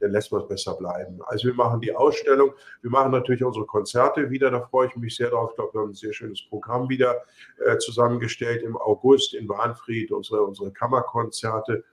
dann 0.00 0.10
lässt 0.10 0.32
man 0.32 0.42
es 0.42 0.48
besser 0.48 0.74
bleiben. 0.74 1.20
Also 1.26 1.48
wir 1.48 1.54
machen 1.54 1.80
die 1.80 1.94
Ausstellung, 1.94 2.52
wir 2.82 2.90
machen 2.90 3.12
natürlich 3.12 3.44
unsere 3.44 3.66
Konzerte 3.66 4.30
wieder, 4.30 4.50
da 4.50 4.60
freue 4.60 4.88
ich 4.88 4.96
mich 4.96 5.16
sehr 5.16 5.30
drauf. 5.30 5.50
Ich 5.50 5.56
glaube, 5.56 5.74
wir 5.74 5.80
haben 5.80 5.90
ein 5.90 5.94
sehr 5.94 6.12
schönes 6.12 6.42
Programm 6.48 6.88
wieder 6.88 7.22
äh, 7.64 7.78
zusammengestellt 7.78 8.62
im 8.62 8.76
August 8.76 9.32
in 9.34 9.48
Warnfried, 9.48 10.10
unsere, 10.10 10.42
unsere 10.42 10.72
Kammerkonzerte. 10.72 11.84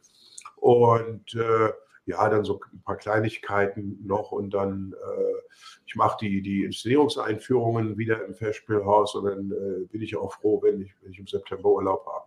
Und 0.55 1.35
äh, 1.35 1.71
ja, 2.09 2.27
dann 2.27 2.43
so 2.43 2.59
ein 2.73 2.81
paar 2.81 2.97
Kleinigkeiten 2.97 3.99
noch 4.03 4.31
und 4.31 4.51
dann, 4.51 4.93
äh, 4.93 5.55
ich 5.85 5.95
mache 5.95 6.17
die, 6.21 6.41
die 6.41 6.63
Inszenierungseinführungen 6.63 7.99
wieder 7.99 8.25
im 8.25 8.33
Festspielhaus 8.33 9.13
und 9.13 9.25
dann 9.25 9.51
äh, 9.51 9.85
bin 9.85 10.01
ich 10.01 10.15
auch 10.15 10.33
froh, 10.33 10.59
wenn 10.63 10.81
ich, 10.81 10.91
wenn 11.01 11.11
ich 11.11 11.19
im 11.19 11.27
September 11.27 11.69
Urlaub 11.69 12.07
habe. 12.07 12.18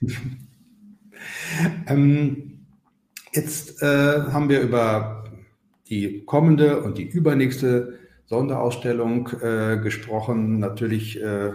ähm, 1.86 2.66
jetzt 3.32 3.82
äh, 3.82 4.22
haben 4.32 4.48
wir 4.48 4.60
über 4.60 5.24
die 5.88 6.24
kommende 6.24 6.82
und 6.82 6.98
die 6.98 7.08
übernächste 7.08 7.98
Sonderausstellung 8.26 9.28
äh, 9.40 9.78
gesprochen. 9.78 10.58
Natürlich 10.58 11.20
äh, 11.20 11.52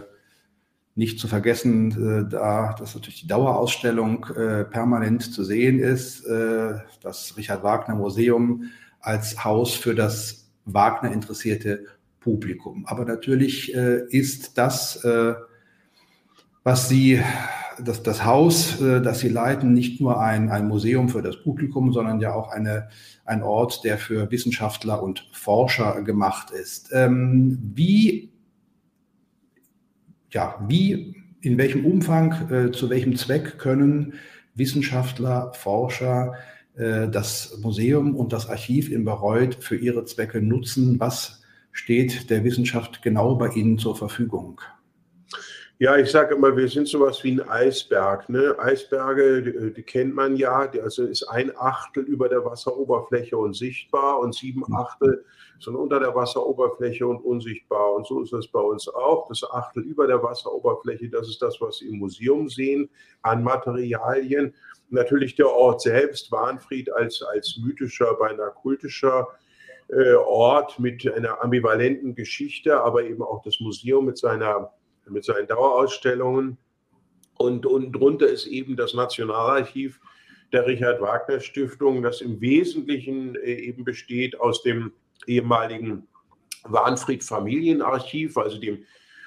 nicht 0.95 1.19
zu 1.19 1.27
vergessen, 1.27 1.91
äh, 1.91 2.29
da 2.29 2.75
dass 2.77 2.95
natürlich 2.95 3.21
die 3.21 3.27
Dauerausstellung 3.27 4.25
äh, 4.35 4.65
permanent 4.65 5.33
zu 5.33 5.43
sehen 5.43 5.79
ist, 5.79 6.25
äh, 6.25 6.75
das 7.01 7.35
Richard 7.37 7.63
Wagner 7.63 7.95
Museum 7.95 8.65
als 8.99 9.43
Haus 9.43 9.73
für 9.73 9.95
das 9.95 10.51
Wagner 10.65 11.11
interessierte 11.11 11.85
Publikum. 12.19 12.85
Aber 12.85 13.03
natürlich 13.05 13.73
äh, 13.73 14.05
ist 14.09 14.57
das, 14.57 15.03
was 16.63 16.87
Sie, 16.87 17.19
das, 17.79 18.03
das 18.03 18.25
Haus, 18.25 18.81
äh, 18.81 19.01
das 19.01 19.19
Sie 19.19 19.29
leiten, 19.29 19.73
nicht 19.73 20.01
nur 20.01 20.19
ein, 20.19 20.49
ein 20.49 20.67
Museum 20.67 21.09
für 21.09 21.21
das 21.21 21.41
Publikum, 21.41 21.93
sondern 21.93 22.19
ja 22.19 22.33
auch 22.33 22.49
eine, 22.49 22.89
ein 23.25 23.43
Ort, 23.43 23.83
der 23.83 23.97
für 23.97 24.29
Wissenschaftler 24.31 25.01
und 25.01 25.29
Forscher 25.31 26.01
gemacht 26.01 26.51
ist. 26.51 26.89
Ähm, 26.93 27.59
wie 27.73 28.31
ja, 30.31 30.63
wie, 30.67 31.15
in 31.41 31.57
welchem 31.57 31.85
Umfang, 31.85 32.49
äh, 32.49 32.71
zu 32.71 32.89
welchem 32.89 33.15
Zweck 33.15 33.57
können 33.57 34.13
Wissenschaftler, 34.55 35.51
Forscher 35.53 36.35
äh, 36.75 37.07
das 37.09 37.59
Museum 37.61 38.15
und 38.15 38.33
das 38.33 38.49
Archiv 38.49 38.89
in 38.89 39.05
Bayreuth 39.05 39.55
für 39.55 39.75
ihre 39.75 40.05
Zwecke 40.05 40.41
nutzen? 40.41 40.99
Was 40.99 41.41
steht 41.71 42.29
der 42.29 42.43
Wissenschaft 42.43 43.01
genau 43.01 43.35
bei 43.35 43.49
Ihnen 43.49 43.77
zur 43.77 43.95
Verfügung? 43.95 44.61
Ja, 45.81 45.97
ich 45.97 46.11
sage 46.11 46.35
immer, 46.35 46.55
wir 46.55 46.67
sind 46.67 46.87
sowas 46.87 47.23
wie 47.23 47.31
ein 47.31 47.49
Eisberg. 47.49 48.29
Ne? 48.29 48.55
Eisberge, 48.59 49.41
die, 49.41 49.73
die, 49.73 49.81
kennt 49.81 50.13
man 50.13 50.35
ja, 50.35 50.67
die, 50.67 50.79
also 50.79 51.07
ist 51.07 51.23
ein 51.23 51.51
Achtel 51.57 52.03
über 52.03 52.29
der 52.29 52.45
Wasseroberfläche 52.45 53.35
unsichtbar 53.35 54.19
und 54.19 54.35
sieben 54.35 54.63
mhm. 54.67 54.75
Achtel 54.75 55.25
sind 55.59 55.75
unter 55.75 55.99
der 55.99 56.13
Wasseroberfläche 56.13 57.07
und 57.07 57.17
unsichtbar. 57.25 57.95
Und 57.95 58.05
so 58.05 58.21
ist 58.21 58.31
es 58.31 58.47
bei 58.49 58.59
uns 58.59 58.87
auch. 58.89 59.27
Das 59.27 59.43
Achtel 59.43 59.81
über 59.81 60.05
der 60.05 60.21
Wasseroberfläche, 60.21 61.09
das 61.09 61.27
ist 61.27 61.41
das, 61.41 61.59
was 61.59 61.79
Sie 61.79 61.87
im 61.87 61.97
Museum 61.97 62.47
sehen 62.47 62.87
an 63.23 63.43
Materialien. 63.43 64.53
Natürlich 64.91 65.33
der 65.33 65.49
Ort 65.49 65.81
selbst, 65.81 66.31
Warnfried 66.31 66.93
als, 66.93 67.23
als 67.23 67.57
mythischer, 67.59 68.13
beinahe 68.19 68.51
kultischer 68.51 69.29
äh, 69.87 70.13
Ort 70.13 70.77
mit 70.77 71.11
einer 71.11 71.43
ambivalenten 71.43 72.13
Geschichte, 72.13 72.79
aber 72.79 73.03
eben 73.03 73.23
auch 73.23 73.41
das 73.41 73.59
Museum 73.59 74.05
mit 74.05 74.19
seiner 74.19 74.71
mit 75.09 75.23
seinen 75.23 75.47
Dauerausstellungen. 75.47 76.57
Und, 77.37 77.65
und 77.65 77.91
drunter 77.93 78.27
ist 78.27 78.45
eben 78.45 78.75
das 78.75 78.93
Nationalarchiv 78.93 79.99
der 80.51 80.67
Richard 80.67 81.01
Wagner 81.01 81.39
Stiftung, 81.39 82.01
das 82.01 82.21
im 82.21 82.39
Wesentlichen 82.41 83.35
äh, 83.35 83.53
eben 83.53 83.83
besteht 83.83 84.39
aus 84.39 84.61
dem 84.63 84.91
ehemaligen 85.25 86.07
Warnfried 86.63 87.23
Familienarchiv, 87.23 88.37
also 88.37 88.59
dem 88.59 88.83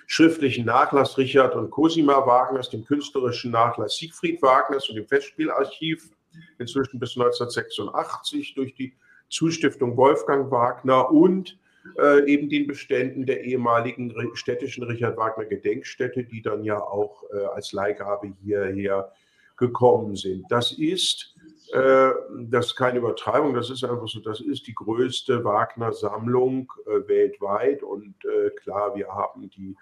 schriftlichen 0.06 0.66
Nachlass 0.66 1.16
Richard 1.18 1.54
und 1.54 1.70
Cosima 1.70 2.26
Wagners, 2.26 2.70
dem 2.70 2.84
künstlerischen 2.84 3.50
Nachlass 3.50 3.96
Siegfried 3.96 4.40
Wagners 4.42 4.88
und 4.88 4.96
dem 4.96 5.06
Festspielarchiv, 5.06 6.10
inzwischen 6.58 6.98
bis 7.00 7.16
1986 7.16 8.54
durch 8.54 8.74
die 8.74 8.94
Zustiftung 9.30 9.96
Wolfgang 9.96 10.50
Wagner 10.50 11.10
und 11.10 11.58
äh, 11.98 12.24
eben 12.26 12.48
den 12.48 12.66
Beständen 12.66 13.26
der 13.26 13.44
ehemaligen 13.44 14.14
städtischen 14.34 14.84
Richard 14.84 15.16
Wagner 15.16 15.44
Gedenkstätte, 15.44 16.24
die 16.24 16.42
dann 16.42 16.64
ja 16.64 16.80
auch 16.80 17.24
äh, 17.32 17.44
als 17.44 17.72
Leihgabe 17.72 18.32
hierher 18.42 19.12
gekommen 19.56 20.16
sind. 20.16 20.44
Das 20.48 20.72
ist, 20.72 21.34
äh, 21.72 22.10
das 22.48 22.66
ist 22.66 22.76
keine 22.76 22.98
Übertreibung, 22.98 23.54
das 23.54 23.70
ist 23.70 23.84
einfach 23.84 24.08
so, 24.08 24.20
das 24.20 24.40
ist 24.40 24.66
die 24.66 24.74
größte 24.74 25.44
Wagner-Sammlung 25.44 26.72
äh, 26.86 27.08
weltweit 27.08 27.82
und 27.82 28.14
äh, 28.24 28.50
klar, 28.50 28.96
wir 28.96 29.08
haben 29.08 29.50
die 29.50 29.76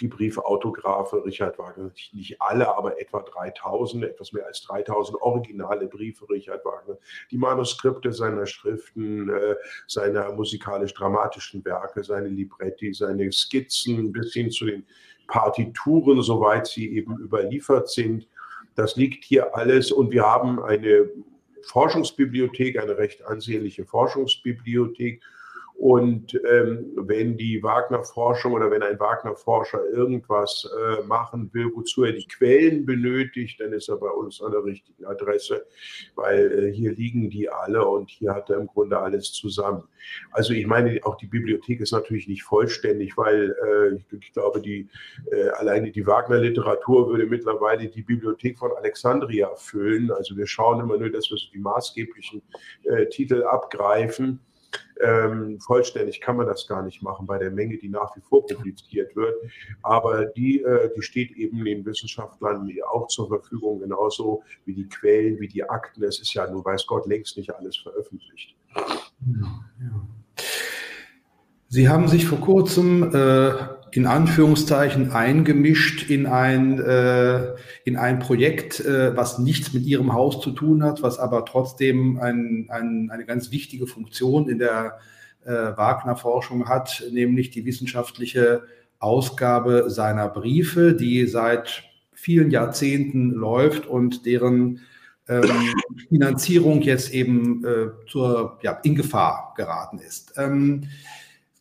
die 0.00 0.08
Briefautographe 0.08 1.24
Richard 1.24 1.58
Wagner, 1.58 1.90
nicht 2.12 2.40
alle, 2.40 2.76
aber 2.76 3.00
etwa 3.00 3.22
3000, 3.22 4.04
etwas 4.04 4.32
mehr 4.32 4.46
als 4.46 4.62
3000 4.62 5.20
originale 5.22 5.86
Briefe 5.86 6.28
Richard 6.28 6.64
Wagner, 6.64 6.98
die 7.30 7.38
Manuskripte 7.38 8.12
seiner 8.12 8.46
Schriften, 8.46 9.30
äh, 9.30 9.56
seiner 9.86 10.32
musikalisch-dramatischen 10.32 11.64
Werke, 11.64 12.04
seine 12.04 12.28
Libretti, 12.28 12.92
seine 12.92 13.32
Skizzen 13.32 14.12
bis 14.12 14.34
hin 14.34 14.50
zu 14.50 14.66
den 14.66 14.86
Partituren, 15.26 16.22
soweit 16.22 16.66
sie 16.66 16.92
eben 16.92 17.18
überliefert 17.18 17.88
sind. 17.88 18.28
Das 18.74 18.96
liegt 18.96 19.24
hier 19.24 19.56
alles 19.56 19.90
und 19.90 20.10
wir 20.10 20.24
haben 20.24 20.62
eine 20.62 21.08
Forschungsbibliothek, 21.62 22.78
eine 22.78 22.96
recht 22.96 23.24
ansehnliche 23.24 23.84
Forschungsbibliothek 23.84 25.22
und 25.78 26.40
ähm, 26.50 26.92
wenn 26.96 27.36
die 27.36 27.62
Wagner-Forschung 27.62 28.54
oder 28.54 28.70
wenn 28.70 28.82
ein 28.82 28.98
Wagner-Forscher 28.98 29.84
irgendwas 29.90 30.66
äh, 30.74 31.02
machen 31.04 31.50
will, 31.52 31.70
wozu 31.74 32.04
er 32.04 32.12
die 32.12 32.26
Quellen 32.26 32.86
benötigt, 32.86 33.60
dann 33.60 33.74
ist 33.74 33.90
er 33.90 33.98
bei 33.98 34.08
uns 34.08 34.40
an 34.40 34.52
der 34.52 34.64
richtigen 34.64 35.04
Adresse, 35.04 35.66
weil 36.14 36.50
äh, 36.50 36.72
hier 36.72 36.92
liegen 36.92 37.28
die 37.28 37.50
alle 37.50 37.86
und 37.86 38.08
hier 38.08 38.34
hat 38.34 38.48
er 38.48 38.56
im 38.56 38.68
Grunde 38.68 38.98
alles 38.98 39.32
zusammen. 39.32 39.84
Also 40.30 40.54
ich 40.54 40.66
meine, 40.66 40.98
auch 41.02 41.16
die 41.16 41.26
Bibliothek 41.26 41.80
ist 41.80 41.92
natürlich 41.92 42.26
nicht 42.26 42.42
vollständig, 42.42 43.16
weil 43.18 43.54
äh, 43.66 43.96
ich, 43.96 44.06
ich, 44.18 44.32
glaube, 44.32 44.62
die 44.62 44.88
äh, 45.30 45.48
alleine 45.50 45.90
die 45.90 46.06
Wagner-Literatur 46.06 47.10
würde 47.10 47.26
mittlerweile 47.26 47.88
die 47.88 48.02
Bibliothek 48.02 48.58
von 48.58 48.72
Alexandria 48.72 49.54
füllen. 49.56 50.10
Also 50.10 50.38
wir 50.38 50.46
schauen 50.46 50.80
immer 50.80 50.96
nur, 50.96 51.10
dass 51.10 51.30
wir 51.30 51.36
so 51.36 51.50
die 51.52 51.58
maßgeblichen 51.58 52.40
äh, 52.84 53.06
Titel 53.06 53.42
abgreifen. 53.42 54.40
Ähm, 55.00 55.60
vollständig 55.60 56.20
kann 56.20 56.36
man 56.36 56.46
das 56.46 56.66
gar 56.66 56.82
nicht 56.82 57.02
machen 57.02 57.26
bei 57.26 57.38
der 57.38 57.50
Menge, 57.50 57.76
die 57.76 57.88
nach 57.88 58.16
wie 58.16 58.20
vor 58.20 58.46
publiziert 58.46 59.14
wird. 59.14 59.34
Aber 59.82 60.26
die, 60.26 60.62
äh, 60.62 60.90
die 60.96 61.02
steht 61.02 61.32
eben 61.32 61.64
den 61.64 61.84
Wissenschaftlern 61.84 62.70
auch 62.90 63.08
zur 63.08 63.28
Verfügung, 63.28 63.80
genauso 63.80 64.42
wie 64.64 64.74
die 64.74 64.88
Quellen, 64.88 65.38
wie 65.40 65.48
die 65.48 65.68
Akten. 65.68 66.02
Es 66.02 66.20
ist 66.20 66.32
ja 66.34 66.50
nun 66.50 66.64
weiß 66.64 66.86
Gott 66.86 67.06
längst 67.06 67.36
nicht 67.36 67.54
alles 67.54 67.76
veröffentlicht. 67.76 68.56
Ja, 68.74 69.64
ja. 69.80 70.08
Sie 71.68 71.88
haben 71.88 72.08
sich 72.08 72.26
vor 72.26 72.40
kurzem 72.40 73.12
äh, 73.12 73.52
in 73.92 74.06
Anführungszeichen 74.06 75.12
eingemischt 75.12 76.10
in 76.10 76.26
ein, 76.26 76.78
äh, 76.80 77.54
in 77.84 77.96
ein 77.96 78.18
Projekt, 78.18 78.80
äh, 78.80 79.16
was 79.16 79.38
nichts 79.38 79.72
mit 79.72 79.84
Ihrem 79.84 80.12
Haus 80.12 80.40
zu 80.40 80.50
tun 80.50 80.82
hat, 80.82 81.02
was 81.02 81.18
aber 81.18 81.44
trotzdem 81.44 82.18
ein, 82.18 82.66
ein, 82.68 83.10
eine 83.10 83.24
ganz 83.24 83.50
wichtige 83.50 83.86
Funktion 83.86 84.48
in 84.48 84.58
der 84.58 84.98
äh, 85.44 85.50
Wagner-Forschung 85.50 86.68
hat, 86.68 87.04
nämlich 87.12 87.50
die 87.50 87.64
wissenschaftliche 87.64 88.64
Ausgabe 88.98 89.88
seiner 89.88 90.28
Briefe, 90.28 90.94
die 90.94 91.26
seit 91.26 91.84
vielen 92.12 92.50
Jahrzehnten 92.50 93.30
läuft 93.30 93.86
und 93.86 94.26
deren 94.26 94.80
ähm, 95.28 95.74
Finanzierung 96.08 96.82
jetzt 96.82 97.12
eben 97.12 97.64
äh, 97.64 97.88
zur, 98.08 98.58
ja, 98.62 98.72
in 98.82 98.94
Gefahr 98.94 99.54
geraten 99.56 99.98
ist. 99.98 100.32
Ähm, 100.36 100.84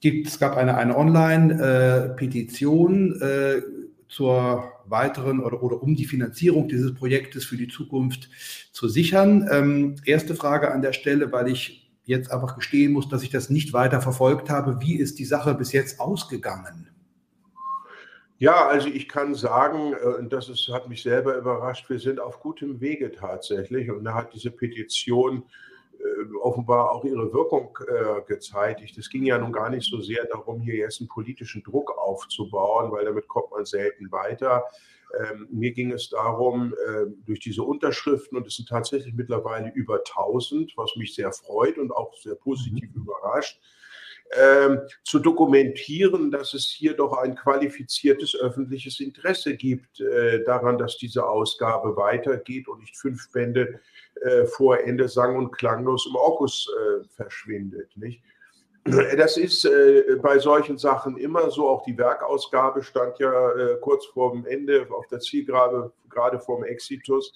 gibt, 0.05 0.27
es 0.27 0.37
gab 0.37 0.55
eine, 0.55 0.77
eine 0.77 0.95
Online-Petition 0.95 3.19
äh, 3.19 3.63
zur 4.07 4.71
weiteren 4.85 5.39
oder, 5.39 5.63
oder 5.63 5.81
um 5.81 5.95
die 5.95 6.05
Finanzierung 6.05 6.67
dieses 6.67 6.93
Projektes 6.93 7.43
für 7.43 7.57
die 7.57 7.69
Zukunft 7.69 8.29
zu 8.71 8.87
sichern. 8.87 9.49
Ähm, 9.51 9.95
erste 10.05 10.35
Frage 10.35 10.71
an 10.71 10.83
der 10.83 10.93
Stelle, 10.93 11.31
weil 11.31 11.47
ich 11.47 11.91
jetzt 12.03 12.31
einfach 12.31 12.55
gestehen 12.55 12.91
muss, 12.91 13.09
dass 13.09 13.23
ich 13.23 13.31
das 13.31 13.49
nicht 13.49 13.73
weiter 13.73 13.99
verfolgt 13.99 14.51
habe. 14.51 14.79
Wie 14.79 14.95
ist 14.95 15.17
die 15.17 15.25
Sache 15.25 15.55
bis 15.55 15.71
jetzt 15.71 15.99
ausgegangen? 15.99 16.87
Ja, 18.37 18.67
also 18.67 18.89
ich 18.89 19.09
kann 19.09 19.33
sagen, 19.33 19.93
äh, 19.93 20.19
und 20.19 20.31
das 20.31 20.49
ist, 20.49 20.69
hat 20.71 20.87
mich 20.87 21.01
selber 21.01 21.35
überrascht, 21.35 21.89
wir 21.89 21.97
sind 21.97 22.19
auf 22.19 22.41
gutem 22.41 22.79
Wege 22.79 23.11
tatsächlich. 23.11 23.89
Und 23.89 24.03
da 24.03 24.13
hat 24.13 24.35
diese 24.35 24.51
Petition 24.51 25.37
äh, 25.37 25.41
offenbar 26.41 26.91
auch 26.91 27.03
ihre 27.03 27.33
Wirkung 27.33 27.77
äh, 27.87 28.21
gezeitigt. 28.27 28.97
Es 28.97 29.09
ging 29.09 29.23
ja 29.23 29.37
nun 29.37 29.51
gar 29.51 29.69
nicht 29.69 29.89
so 29.89 30.01
sehr 30.01 30.25
darum, 30.25 30.61
hier 30.61 30.75
jetzt 30.75 31.01
einen 31.01 31.07
politischen 31.07 31.63
Druck 31.63 31.97
aufzubauen, 31.97 32.91
weil 32.91 33.05
damit 33.05 33.27
kommt 33.27 33.51
man 33.51 33.65
selten 33.65 34.11
weiter. 34.11 34.65
Ähm, 35.19 35.47
mir 35.51 35.71
ging 35.71 35.91
es 35.91 36.09
darum, 36.09 36.73
äh, 36.73 37.05
durch 37.25 37.39
diese 37.39 37.63
Unterschriften, 37.63 38.37
und 38.37 38.47
es 38.47 38.55
sind 38.55 38.67
tatsächlich 38.67 39.13
mittlerweile 39.13 39.71
über 39.73 40.03
1000, 40.03 40.73
was 40.75 40.95
mich 40.95 41.15
sehr 41.15 41.31
freut 41.31 41.77
und 41.77 41.91
auch 41.91 42.13
sehr 42.15 42.35
positiv 42.35 42.89
mhm. 42.93 43.03
überrascht, 43.03 43.59
ähm, 44.31 44.81
zu 45.03 45.19
dokumentieren, 45.19 46.31
dass 46.31 46.53
es 46.53 46.65
hier 46.65 46.93
doch 46.95 47.13
ein 47.17 47.35
qualifiziertes 47.35 48.35
öffentliches 48.35 48.99
Interesse 48.99 49.55
gibt 49.55 49.99
äh, 49.99 50.43
daran, 50.43 50.77
dass 50.77 50.97
diese 50.97 51.27
Ausgabe 51.27 51.95
weitergeht 51.95 52.67
und 52.67 52.79
nicht 52.79 52.97
fünf 52.97 53.31
Bände 53.31 53.79
äh, 54.21 54.45
vor 54.45 54.79
Ende 54.79 55.07
sang- 55.07 55.38
und 55.38 55.51
klanglos 55.51 56.07
im 56.07 56.15
Orkus 56.15 56.67
äh, 56.69 57.03
verschwindet. 57.15 57.95
Nicht? 57.97 58.21
Das 58.88 59.36
ist 59.38 59.65
äh, 59.65 60.15
bei 60.21 60.38
solchen 60.38 60.78
Sachen 60.78 61.17
immer 61.17 61.50
so. 61.50 61.67
Auch 61.67 61.84
die 61.84 61.98
Werkausgabe 61.98 62.84
stand 62.84 63.17
ja 63.17 63.52
äh, 63.54 63.78
kurz 63.82 64.06
vor 64.06 64.32
dem 64.34 64.45
Ende 64.45 64.86
auf 64.91 65.08
der 65.08 65.19
Zielgerade, 65.19 65.91
gerade 66.08 66.39
vorm 66.39 66.63
Exitus. 66.63 67.34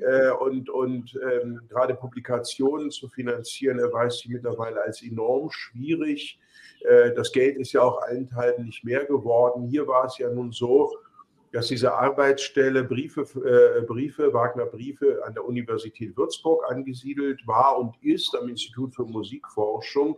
Äh, 0.00 0.30
und 0.32 0.68
und 0.68 1.16
ähm, 1.22 1.60
gerade 1.68 1.94
Publikationen 1.94 2.90
zu 2.90 3.08
finanzieren, 3.08 3.78
erweist 3.78 4.18
sich 4.18 4.30
mittlerweile 4.32 4.82
als 4.82 5.00
enorm 5.00 5.50
schwierig. 5.52 6.40
Äh, 6.80 7.14
das 7.14 7.30
Geld 7.30 7.58
ist 7.58 7.72
ja 7.72 7.82
auch 7.82 8.02
allenthalben 8.02 8.64
nicht 8.64 8.82
mehr 8.82 9.04
geworden. 9.04 9.68
Hier 9.68 9.86
war 9.86 10.06
es 10.06 10.18
ja 10.18 10.28
nun 10.28 10.50
so, 10.50 10.92
dass 11.52 11.68
diese 11.68 11.94
Arbeitsstelle 11.94 12.82
Briefe, 12.82 13.22
äh, 13.22 13.82
Briefe, 13.82 14.32
Wagner 14.32 14.66
Briefe 14.66 15.22
an 15.24 15.34
der 15.34 15.44
Universität 15.44 16.16
Würzburg 16.16 16.64
angesiedelt 16.68 17.46
war 17.46 17.78
und 17.78 17.94
ist 18.02 18.36
am 18.36 18.48
Institut 18.48 18.96
für 18.96 19.04
Musikforschung. 19.04 20.16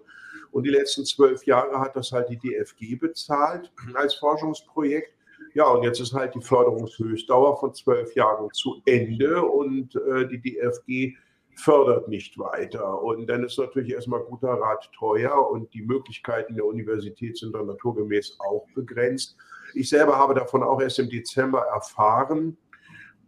Und 0.52 0.64
die 0.64 0.70
letzten 0.70 1.04
zwölf 1.04 1.44
Jahre 1.44 1.78
hat 1.80 1.96
das 1.96 2.12
halt 2.12 2.28
die 2.28 2.38
DFG 2.38 2.96
bezahlt 2.96 3.72
als 3.94 4.14
Forschungsprojekt. 4.14 5.14
Ja, 5.54 5.68
und 5.68 5.82
jetzt 5.82 6.00
ist 6.00 6.12
halt 6.12 6.34
die 6.34 6.42
Förderungshöchstdauer 6.42 7.58
von 7.58 7.74
zwölf 7.74 8.14
Jahren 8.14 8.48
zu 8.52 8.82
Ende 8.84 9.42
und 9.42 9.96
äh, 9.96 10.28
die 10.28 10.40
DFG 10.40 11.16
fördert 11.56 12.08
nicht 12.08 12.38
weiter. 12.38 13.02
Und 13.02 13.26
dann 13.26 13.44
ist 13.44 13.58
natürlich 13.58 13.92
erstmal 13.92 14.20
guter 14.20 14.52
Rat 14.52 14.90
teuer 14.96 15.50
und 15.50 15.72
die 15.74 15.82
Möglichkeiten 15.82 16.54
der 16.54 16.64
Universität 16.64 17.36
sind 17.36 17.54
dann 17.54 17.66
naturgemäß 17.66 18.38
auch 18.40 18.66
begrenzt. 18.74 19.36
Ich 19.74 19.88
selber 19.88 20.16
habe 20.16 20.34
davon 20.34 20.62
auch 20.62 20.80
erst 20.80 20.98
im 20.98 21.08
Dezember 21.08 21.60
erfahren. 21.60 22.56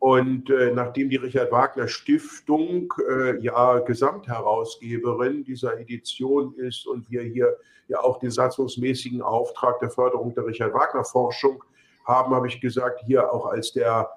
Und 0.02 0.50
äh, 0.50 0.72
nachdem 0.72 1.10
die 1.10 1.16
Richard 1.16 1.52
Wagner 1.52 1.86
Stiftung 1.86 2.92
äh, 3.08 3.38
ja 3.38 3.78
Gesamtherausgeberin 3.78 5.44
dieser 5.44 5.78
Edition 5.78 6.56
ist 6.56 6.88
und 6.88 7.08
wir 7.08 7.22
hier 7.22 7.56
ja 7.86 8.00
auch 8.00 8.18
den 8.18 8.32
satzungsmäßigen 8.32 9.22
Auftrag 9.22 9.78
der 9.78 9.90
Förderung 9.90 10.34
der 10.34 10.44
Richard 10.44 10.74
Wagner 10.74 11.04
Forschung 11.04 11.62
haben, 12.04 12.34
habe 12.34 12.48
ich 12.48 12.60
gesagt, 12.60 13.00
hier 13.06 13.32
auch 13.32 13.46
als 13.46 13.74
der 13.74 14.10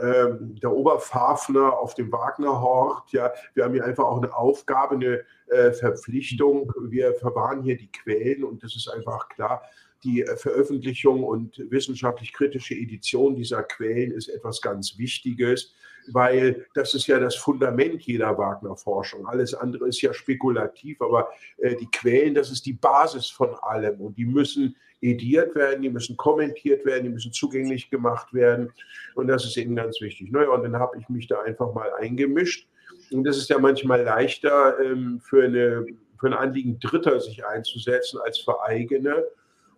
ähm, 0.00 0.56
der 0.60 0.70
Oberfafner 0.70 1.78
auf 1.78 1.94
dem 1.94 2.12
Wagnerhort. 2.12 3.10
Ja, 3.12 3.32
wir 3.54 3.64
haben 3.64 3.72
hier 3.72 3.86
einfach 3.86 4.04
auch 4.04 4.18
eine 4.18 4.36
Aufgabe, 4.36 4.96
eine 4.96 5.24
äh, 5.46 5.72
Verpflichtung. 5.72 6.70
Wir 6.88 7.14
verwahren 7.14 7.62
hier 7.62 7.78
die 7.78 7.90
Quellen 7.90 8.44
und 8.44 8.62
das 8.62 8.76
ist 8.76 8.88
einfach 8.88 9.30
klar. 9.30 9.62
Die 10.06 10.24
Veröffentlichung 10.36 11.24
und 11.24 11.58
wissenschaftlich 11.68 12.32
kritische 12.32 12.74
Edition 12.74 13.34
dieser 13.34 13.64
Quellen 13.64 14.12
ist 14.12 14.28
etwas 14.28 14.60
ganz 14.60 14.96
Wichtiges, 14.98 15.74
weil 16.12 16.64
das 16.74 16.94
ist 16.94 17.08
ja 17.08 17.18
das 17.18 17.34
Fundament 17.34 18.02
jeder 18.02 18.38
Wagner-Forschung. 18.38 19.26
Alles 19.26 19.52
andere 19.52 19.88
ist 19.88 20.00
ja 20.00 20.14
spekulativ, 20.14 21.02
aber 21.02 21.30
äh, 21.56 21.74
die 21.74 21.88
Quellen, 21.90 22.34
das 22.34 22.52
ist 22.52 22.66
die 22.66 22.74
Basis 22.74 23.28
von 23.28 23.56
allem 23.62 24.00
und 24.00 24.16
die 24.16 24.26
müssen 24.26 24.76
ediert 25.00 25.56
werden, 25.56 25.82
die 25.82 25.90
müssen 25.90 26.16
kommentiert 26.16 26.86
werden, 26.86 27.02
die 27.02 27.10
müssen 27.10 27.32
zugänglich 27.32 27.90
gemacht 27.90 28.32
werden. 28.32 28.72
Und 29.16 29.26
das 29.26 29.44
ist 29.44 29.56
eben 29.56 29.74
ganz 29.74 30.00
wichtig. 30.00 30.30
Naja, 30.30 30.50
und 30.50 30.62
dann 30.62 30.76
habe 30.76 30.98
ich 31.00 31.08
mich 31.08 31.26
da 31.26 31.40
einfach 31.40 31.74
mal 31.74 31.92
eingemischt. 31.98 32.68
Und 33.10 33.24
das 33.24 33.38
ist 33.38 33.50
ja 33.50 33.58
manchmal 33.58 34.02
leichter 34.02 34.78
ähm, 34.78 35.20
für, 35.20 35.42
eine, 35.42 35.84
für 36.20 36.28
ein 36.28 36.32
Anliegen 36.32 36.78
Dritter 36.78 37.18
sich 37.18 37.44
einzusetzen 37.44 38.20
als 38.24 38.38
für 38.38 38.62
eigene. 38.62 39.24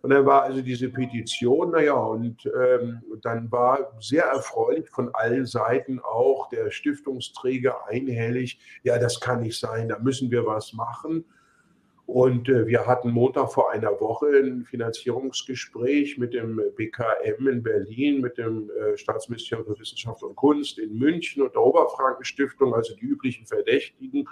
Und 0.01 0.11
dann 0.11 0.25
war 0.25 0.43
also 0.43 0.61
diese 0.61 0.89
Petition, 0.89 1.71
naja, 1.71 1.93
und 1.93 2.45
ähm, 2.45 3.01
dann 3.21 3.51
war 3.51 3.91
sehr 3.99 4.23
erfreulich 4.23 4.89
von 4.89 5.13
allen 5.13 5.45
Seiten 5.45 5.99
auch 5.99 6.47
der 6.49 6.71
Stiftungsträger 6.71 7.85
einhellig, 7.87 8.59
ja, 8.83 8.97
das 8.97 9.19
kann 9.19 9.41
nicht 9.41 9.59
sein, 9.59 9.89
da 9.89 9.99
müssen 9.99 10.31
wir 10.31 10.45
was 10.45 10.73
machen. 10.73 11.25
Und 12.05 12.49
äh, 12.49 12.65
wir 12.65 12.87
hatten 12.87 13.11
Montag 13.11 13.51
vor 13.53 13.71
einer 13.71 13.91
Woche 13.99 14.27
ein 14.27 14.65
Finanzierungsgespräch 14.65 16.17
mit 16.17 16.33
dem 16.33 16.59
BKM 16.75 17.47
in 17.47 17.61
Berlin, 17.61 18.21
mit 18.21 18.39
dem 18.39 18.71
äh, 18.71 18.97
Staatsministerium 18.97 19.67
für 19.67 19.79
Wissenschaft 19.79 20.23
und 20.23 20.35
Kunst 20.35 20.79
in 20.79 20.97
München 20.97 21.43
und 21.43 21.53
der 21.53 21.61
Oberfrankenstiftung, 21.61 22.73
also 22.73 22.95
die 22.95 23.05
üblichen 23.05 23.45
Verdächtigen. 23.45 24.27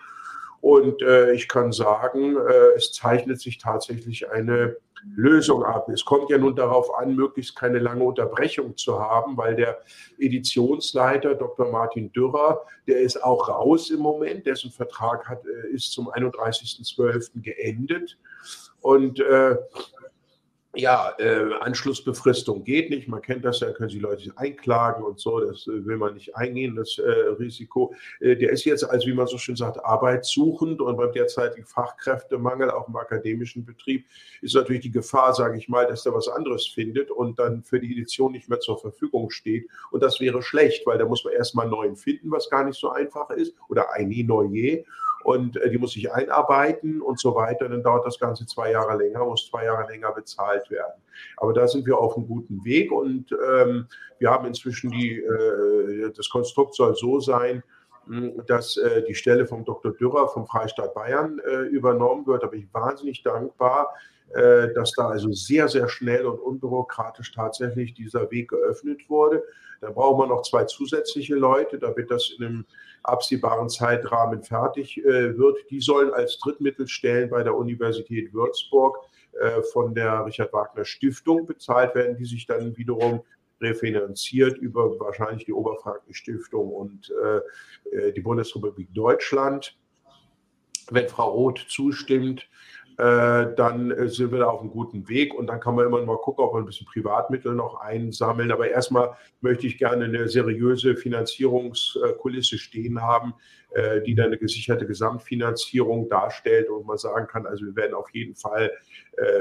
Und 0.61 1.01
äh, 1.01 1.33
ich 1.33 1.47
kann 1.47 1.71
sagen, 1.71 2.35
äh, 2.35 2.75
es 2.75 2.91
zeichnet 2.91 3.39
sich 3.39 3.57
tatsächlich 3.57 4.29
eine 4.29 4.77
Lösung 5.15 5.63
ab. 5.63 5.89
Es 5.89 6.03
kommt 6.03 6.29
ja 6.29 6.37
nun 6.37 6.55
darauf 6.55 6.93
an, 6.95 7.15
möglichst 7.15 7.55
keine 7.55 7.79
lange 7.79 8.03
Unterbrechung 8.03 8.75
zu 8.77 8.99
haben, 8.99 9.37
weil 9.37 9.55
der 9.55 9.79
Editionsleiter 10.17 11.35
Dr. 11.35 11.71
Martin 11.71 12.11
Dürrer, 12.11 12.65
der 12.87 12.99
ist 12.99 13.23
auch 13.23 13.47
raus 13.47 13.89
im 13.89 13.99
Moment, 13.99 14.45
dessen 14.45 14.71
Vertrag 14.71 15.27
hat, 15.27 15.43
äh, 15.45 15.73
ist 15.73 15.91
zum 15.91 16.09
31.12. 16.09 17.41
geendet. 17.41 18.17
Und 18.81 19.19
äh, 19.19 19.57
ja, 20.77 21.13
äh, 21.17 21.53
Anschlussbefristung 21.59 22.63
geht 22.63 22.89
nicht. 22.89 23.07
Man 23.07 23.21
kennt 23.21 23.43
das 23.43 23.59
ja, 23.59 23.71
können 23.71 23.89
Sie 23.89 23.99
Leute 23.99 24.31
einklagen 24.35 25.03
und 25.03 25.19
so. 25.19 25.39
Das 25.39 25.67
äh, 25.67 25.85
will 25.85 25.97
man 25.97 26.13
nicht 26.13 26.35
eingehen, 26.35 26.75
das 26.75 26.97
äh, 26.97 27.09
Risiko. 27.39 27.93
Äh, 28.19 28.35
der 28.35 28.51
ist 28.51 28.63
jetzt, 28.65 28.83
also 28.83 29.07
wie 29.07 29.13
man 29.13 29.27
so 29.27 29.37
schön 29.37 29.55
sagt, 29.55 29.83
arbeitssuchend 29.83 30.81
und 30.81 30.97
beim 30.97 31.11
derzeitigen 31.11 31.65
Fachkräftemangel, 31.65 32.69
auch 32.71 32.87
im 32.87 32.95
akademischen 32.95 33.65
Betrieb, 33.65 34.05
ist 34.41 34.55
natürlich 34.55 34.83
die 34.83 34.91
Gefahr, 34.91 35.33
sage 35.33 35.57
ich 35.57 35.67
mal, 35.67 35.87
dass 35.87 36.05
er 36.05 36.13
was 36.13 36.27
anderes 36.27 36.67
findet 36.67 37.11
und 37.11 37.39
dann 37.39 37.63
für 37.63 37.79
die 37.79 37.91
Edition 37.91 38.31
nicht 38.31 38.49
mehr 38.49 38.59
zur 38.59 38.79
Verfügung 38.79 39.31
steht. 39.31 39.67
Und 39.91 40.03
das 40.03 40.19
wäre 40.19 40.41
schlecht, 40.41 40.85
weil 40.85 40.97
da 40.97 41.05
muss 41.05 41.23
man 41.23 41.33
erstmal 41.33 41.65
einen 41.65 41.71
neuen 41.71 41.95
finden, 41.95 42.31
was 42.31 42.49
gar 42.49 42.63
nicht 42.63 42.79
so 42.79 42.89
einfach 42.89 43.29
ist, 43.31 43.55
oder 43.69 43.93
ein 43.93 44.07
Neue 44.27 44.83
und 45.23 45.57
äh, 45.57 45.69
die 45.69 45.77
muss 45.77 45.91
sich 45.93 46.11
einarbeiten 46.11 47.01
und 47.01 47.19
so 47.19 47.35
weiter. 47.35 47.69
Dann 47.69 47.83
dauert 47.83 48.05
das 48.05 48.19
Ganze 48.19 48.45
zwei 48.45 48.71
Jahre 48.71 48.97
länger, 48.97 49.25
muss 49.25 49.49
zwei 49.49 49.65
Jahre 49.65 49.89
länger 49.91 50.11
bezahlt 50.11 50.69
werden. 50.69 51.01
Aber 51.37 51.53
da 51.53 51.67
sind 51.67 51.85
wir 51.85 51.97
auf 51.97 52.15
einem 52.15 52.27
guten 52.27 52.63
Weg 52.63 52.91
und 52.91 53.31
ähm, 53.31 53.87
wir 54.19 54.29
haben 54.29 54.45
inzwischen 54.45 54.91
die, 54.91 55.17
äh, 55.17 56.11
das 56.15 56.29
Konstrukt 56.29 56.75
soll 56.75 56.95
so 56.95 57.19
sein, 57.19 57.63
hm, 58.07 58.41
dass 58.47 58.77
äh, 58.77 59.03
die 59.03 59.15
Stelle 59.15 59.45
vom 59.45 59.65
Dr. 59.65 59.91
Dürrer 59.93 60.27
vom 60.29 60.47
Freistaat 60.47 60.93
Bayern 60.93 61.39
äh, 61.39 61.63
übernommen 61.63 62.25
wird. 62.25 62.43
Da 62.43 62.47
bin 62.47 62.61
ich 62.61 62.73
wahnsinnig 62.73 63.23
dankbar, 63.23 63.93
dass 64.33 64.91
da 64.91 65.07
also 65.07 65.31
sehr, 65.31 65.67
sehr 65.69 65.87
schnell 65.87 66.25
und 66.25 66.39
unbürokratisch 66.39 67.31
tatsächlich 67.31 67.93
dieser 67.93 68.29
Weg 68.29 68.49
geöffnet 68.49 69.09
wurde. 69.09 69.41
Da 69.81 69.91
brauchen 69.91 70.19
wir 70.19 70.27
noch 70.27 70.41
zwei 70.41 70.65
zusätzliche 70.65 71.35
Leute, 71.35 71.79
damit 71.79 72.09
das 72.11 72.33
in 72.37 72.45
einem 72.45 72.65
absehbaren 73.03 73.69
Zeitrahmen 73.69 74.43
fertig 74.43 74.97
äh, 74.97 75.37
wird. 75.37 75.57
Die 75.69 75.79
sollen 75.79 76.13
als 76.13 76.39
Drittmittelstellen 76.39 77.29
bei 77.29 77.43
der 77.43 77.55
Universität 77.55 78.33
Würzburg 78.33 78.97
äh, 79.39 79.61
von 79.61 79.93
der 79.93 80.25
Richard 80.25 80.51
Wagner 80.53 80.85
Stiftung 80.85 81.45
bezahlt 81.45 81.95
werden, 81.95 82.17
die 82.17 82.25
sich 82.25 82.45
dann 82.45 82.75
wiederum 82.77 83.23
refinanziert 83.61 84.57
über 84.57 84.99
wahrscheinlich 84.99 85.45
die 85.45 85.53
Oberfrankenstiftung 85.53 86.71
und 86.71 87.11
äh, 87.23 88.11
die 88.13 88.21
Bundesrepublik 88.21 88.93
Deutschland. 88.93 89.77
Wenn 90.91 91.09
Frau 91.09 91.31
Roth 91.31 91.65
zustimmt, 91.67 92.47
äh, 92.97 93.53
dann 93.55 93.91
äh, 93.91 94.09
sind 94.09 94.31
wir 94.31 94.39
da 94.39 94.47
auf 94.47 94.61
einem 94.61 94.71
guten 94.71 95.07
Weg 95.07 95.35
und 95.35 95.45
dann 95.45 95.59
kann 95.59 95.75
man 95.75 95.85
immer 95.85 96.03
mal 96.03 96.17
gucken, 96.17 96.43
ob 96.43 96.55
wir 96.55 96.59
ein 96.59 96.65
bisschen 96.65 96.87
Privatmittel 96.87 97.53
noch 97.53 97.79
einsammeln. 97.79 98.51
Aber 98.51 98.69
erstmal 98.69 99.15
möchte 99.39 99.67
ich 99.67 99.77
gerne 99.77 100.05
eine 100.05 100.27
seriöse 100.27 100.95
Finanzierungskulisse 100.95 102.57
stehen 102.57 102.99
haben, 102.99 103.35
äh, 103.75 104.01
die 104.01 104.15
dann 104.15 104.27
eine 104.27 104.39
gesicherte 104.39 104.87
Gesamtfinanzierung 104.87 106.09
darstellt 106.09 106.69
und 106.69 106.87
man 106.87 106.97
sagen 106.97 107.27
kann, 107.27 107.45
also 107.45 107.65
wir 107.65 107.75
werden 107.75 107.93
auf 107.93 108.09
jeden 108.13 108.35
Fall 108.35 108.71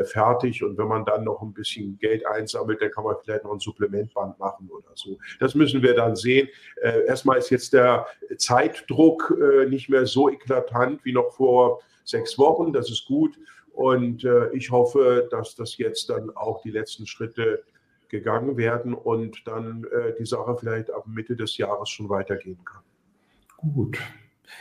fertig 0.04 0.64
und 0.64 0.78
wenn 0.78 0.88
man 0.88 1.04
dann 1.04 1.22
noch 1.22 1.42
ein 1.42 1.52
bisschen 1.52 1.98
Geld 1.98 2.24
einsammelt, 2.26 2.80
dann 2.80 2.90
kann 2.90 3.04
man 3.04 3.16
vielleicht 3.22 3.44
noch 3.44 3.52
ein 3.52 3.58
Supplementband 3.58 4.38
machen 4.38 4.70
oder 4.70 4.88
so. 4.94 5.18
Das 5.38 5.54
müssen 5.54 5.82
wir 5.82 5.94
dann 5.94 6.16
sehen. 6.16 6.48
Erstmal 7.06 7.36
ist 7.36 7.50
jetzt 7.50 7.74
der 7.74 8.06
Zeitdruck 8.38 9.36
nicht 9.68 9.90
mehr 9.90 10.06
so 10.06 10.30
eklatant 10.30 11.04
wie 11.04 11.12
noch 11.12 11.30
vor 11.30 11.82
sechs 12.06 12.38
Wochen. 12.38 12.72
Das 12.72 12.90
ist 12.90 13.06
gut. 13.06 13.38
Und 13.72 14.24
äh, 14.24 14.48
ich 14.52 14.70
hoffe, 14.70 15.28
dass 15.30 15.54
das 15.54 15.76
jetzt 15.76 16.08
dann 16.08 16.30
auch 16.34 16.62
die 16.62 16.70
letzten 16.70 17.06
Schritte 17.06 17.62
gegangen 18.08 18.56
werden 18.56 18.94
und 18.94 19.46
dann 19.46 19.84
äh, 19.84 20.14
die 20.18 20.24
Sache 20.24 20.56
vielleicht 20.58 20.90
ab 20.90 21.04
Mitte 21.06 21.36
des 21.36 21.58
Jahres 21.58 21.90
schon 21.90 22.08
weitergehen 22.08 22.58
kann. 22.64 22.82
Gut. 23.56 23.98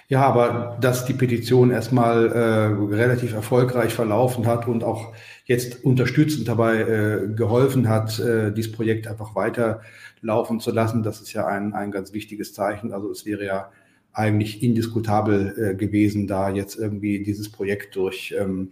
Ja, 0.07 0.23
aber 0.23 0.77
dass 0.81 1.05
die 1.05 1.13
Petition 1.13 1.71
erstmal 1.71 2.31
äh, 2.31 2.93
relativ 2.95 3.33
erfolgreich 3.33 3.93
verlaufen 3.93 4.47
hat 4.47 4.67
und 4.67 4.83
auch 4.83 5.13
jetzt 5.45 5.85
unterstützend 5.85 6.47
dabei 6.47 6.81
äh, 6.81 7.27
geholfen 7.27 7.87
hat, 7.87 8.19
äh, 8.19 8.51
dieses 8.51 8.71
Projekt 8.71 9.07
einfach 9.07 9.35
weiterlaufen 9.35 10.59
zu 10.59 10.71
lassen, 10.71 11.03
das 11.03 11.21
ist 11.21 11.33
ja 11.33 11.45
ein, 11.45 11.73
ein 11.73 11.91
ganz 11.91 12.13
wichtiges 12.13 12.53
Zeichen. 12.53 12.93
Also 12.93 13.11
es 13.11 13.25
wäre 13.25 13.45
ja 13.45 13.71
eigentlich 14.15 14.63
indiskutabel 14.63 15.71
äh, 15.73 15.75
gewesen, 15.75 16.25
da 16.25 16.49
jetzt 16.49 16.77
irgendwie 16.77 17.21
dieses 17.21 17.51
Projekt 17.51 17.95
durch 17.95 18.33
ähm, 18.37 18.71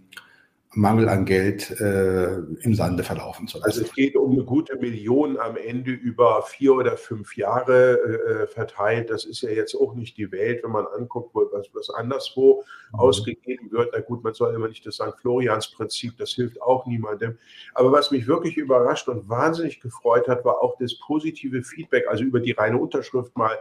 Mangel 0.76 1.08
an 1.08 1.24
Geld 1.24 1.70
äh, 1.80 2.38
im 2.38 2.74
Sande 2.74 3.02
verlaufen 3.02 3.46
zu 3.46 3.58
lassen. 3.58 3.70
Also 3.70 3.82
es 3.82 3.92
geht 3.92 4.16
um 4.16 4.32
eine 4.32 4.44
gute 4.44 4.76
Million 4.76 5.38
am 5.38 5.56
Ende 5.56 5.92
über 5.92 6.42
vier 6.42 6.74
oder 6.74 6.96
fünf 6.96 7.36
Jahre 7.36 7.98
äh, 7.98 8.46
verteilt. 8.46 9.10
Das 9.10 9.24
ist 9.24 9.42
ja 9.42 9.50
jetzt 9.50 9.74
auch 9.74 9.94
nicht 9.94 10.16
die 10.16 10.32
Welt, 10.32 10.64
wenn 10.64 10.72
man 10.72 10.86
anguckt, 10.86 11.34
was, 11.34 11.68
was 11.72 11.90
anderswo 11.90 12.64
mhm. 12.92 12.98
ausgegeben 12.98 13.70
wird. 13.70 13.90
Na 13.92 14.00
gut, 14.00 14.24
man 14.24 14.34
soll 14.34 14.54
immer 14.54 14.68
nicht 14.68 14.86
das 14.86 14.96
St. 14.96 15.14
Florians-Prinzip, 15.20 16.16
das 16.18 16.30
hilft 16.30 16.60
auch 16.60 16.86
niemandem. 16.86 17.38
Aber 17.74 17.92
was 17.92 18.10
mich 18.10 18.26
wirklich 18.26 18.56
überrascht 18.56 19.08
und 19.08 19.28
wahnsinnig 19.28 19.80
gefreut 19.80 20.28
hat, 20.28 20.44
war 20.44 20.60
auch 20.62 20.76
das 20.78 20.98
positive 20.98 21.62
Feedback, 21.62 22.08
also 22.08 22.24
über 22.24 22.40
die 22.40 22.52
reine 22.52 22.78
Unterschrift 22.78 23.36
mal 23.36 23.56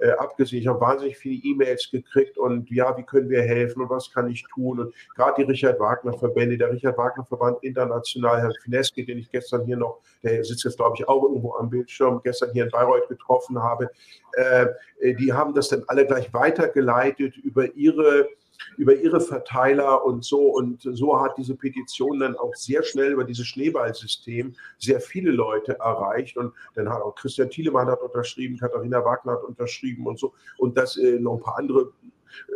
äh, 0.00 0.10
abgesehen. 0.10 0.60
Ich 0.60 0.66
habe 0.68 0.80
wahnsinnig 0.80 1.16
viele 1.16 1.42
E-Mails 1.42 1.90
gekriegt 1.90 2.38
und 2.38 2.70
ja, 2.70 2.96
wie 2.96 3.02
können 3.02 3.28
wir 3.28 3.42
helfen 3.42 3.82
und 3.82 3.90
was 3.90 4.10
kann 4.10 4.28
ich 4.28 4.44
tun? 4.52 4.80
Und 4.80 4.94
gerade 5.14 5.42
die 5.42 5.50
Richard 5.50 5.78
Wagner 5.80 6.12
Verbände, 6.12 6.58
der 6.58 6.72
Richard 6.72 6.98
Wagner 6.98 7.24
Verband 7.24 7.58
international, 7.62 8.40
Herr 8.40 8.52
Fineski, 8.62 9.04
den 9.04 9.18
ich 9.18 9.30
gestern 9.30 9.64
hier 9.64 9.76
noch, 9.76 10.00
der 10.22 10.42
sitzt 10.44 10.64
jetzt 10.64 10.76
glaube 10.76 10.96
ich 10.98 11.08
auch 11.08 11.22
irgendwo 11.22 11.54
am 11.54 11.70
Bildschirm, 11.70 12.20
gestern 12.22 12.52
hier 12.52 12.64
in 12.64 12.70
Bayreuth 12.70 13.08
getroffen 13.08 13.62
habe, 13.62 13.90
äh, 14.32 14.66
die 15.14 15.32
haben 15.32 15.54
das 15.54 15.68
dann 15.68 15.84
alle 15.86 16.06
gleich 16.06 16.32
weitergeleitet 16.32 17.36
über 17.36 17.74
ihre 17.74 18.28
über 18.76 18.94
ihre 18.94 19.20
Verteiler 19.20 20.04
und 20.04 20.24
so. 20.24 20.40
Und 20.40 20.82
so 20.82 21.20
hat 21.20 21.36
diese 21.38 21.56
Petition 21.56 22.20
dann 22.20 22.36
auch 22.36 22.54
sehr 22.54 22.82
schnell 22.82 23.12
über 23.12 23.24
dieses 23.24 23.46
Schneeballsystem 23.46 24.54
sehr 24.78 25.00
viele 25.00 25.30
Leute 25.30 25.78
erreicht. 25.78 26.36
Und 26.36 26.52
dann 26.74 26.88
hat 26.88 27.02
auch 27.02 27.14
Christian 27.14 27.50
Thielemann 27.50 27.88
hat 27.88 28.02
unterschrieben, 28.02 28.58
Katharina 28.58 29.04
Wagner 29.04 29.32
hat 29.32 29.44
unterschrieben 29.44 30.06
und 30.06 30.18
so. 30.18 30.34
Und 30.58 30.76
das 30.76 30.96
äh, 30.96 31.18
noch 31.18 31.34
ein 31.34 31.40
paar 31.40 31.58
andere 31.58 31.92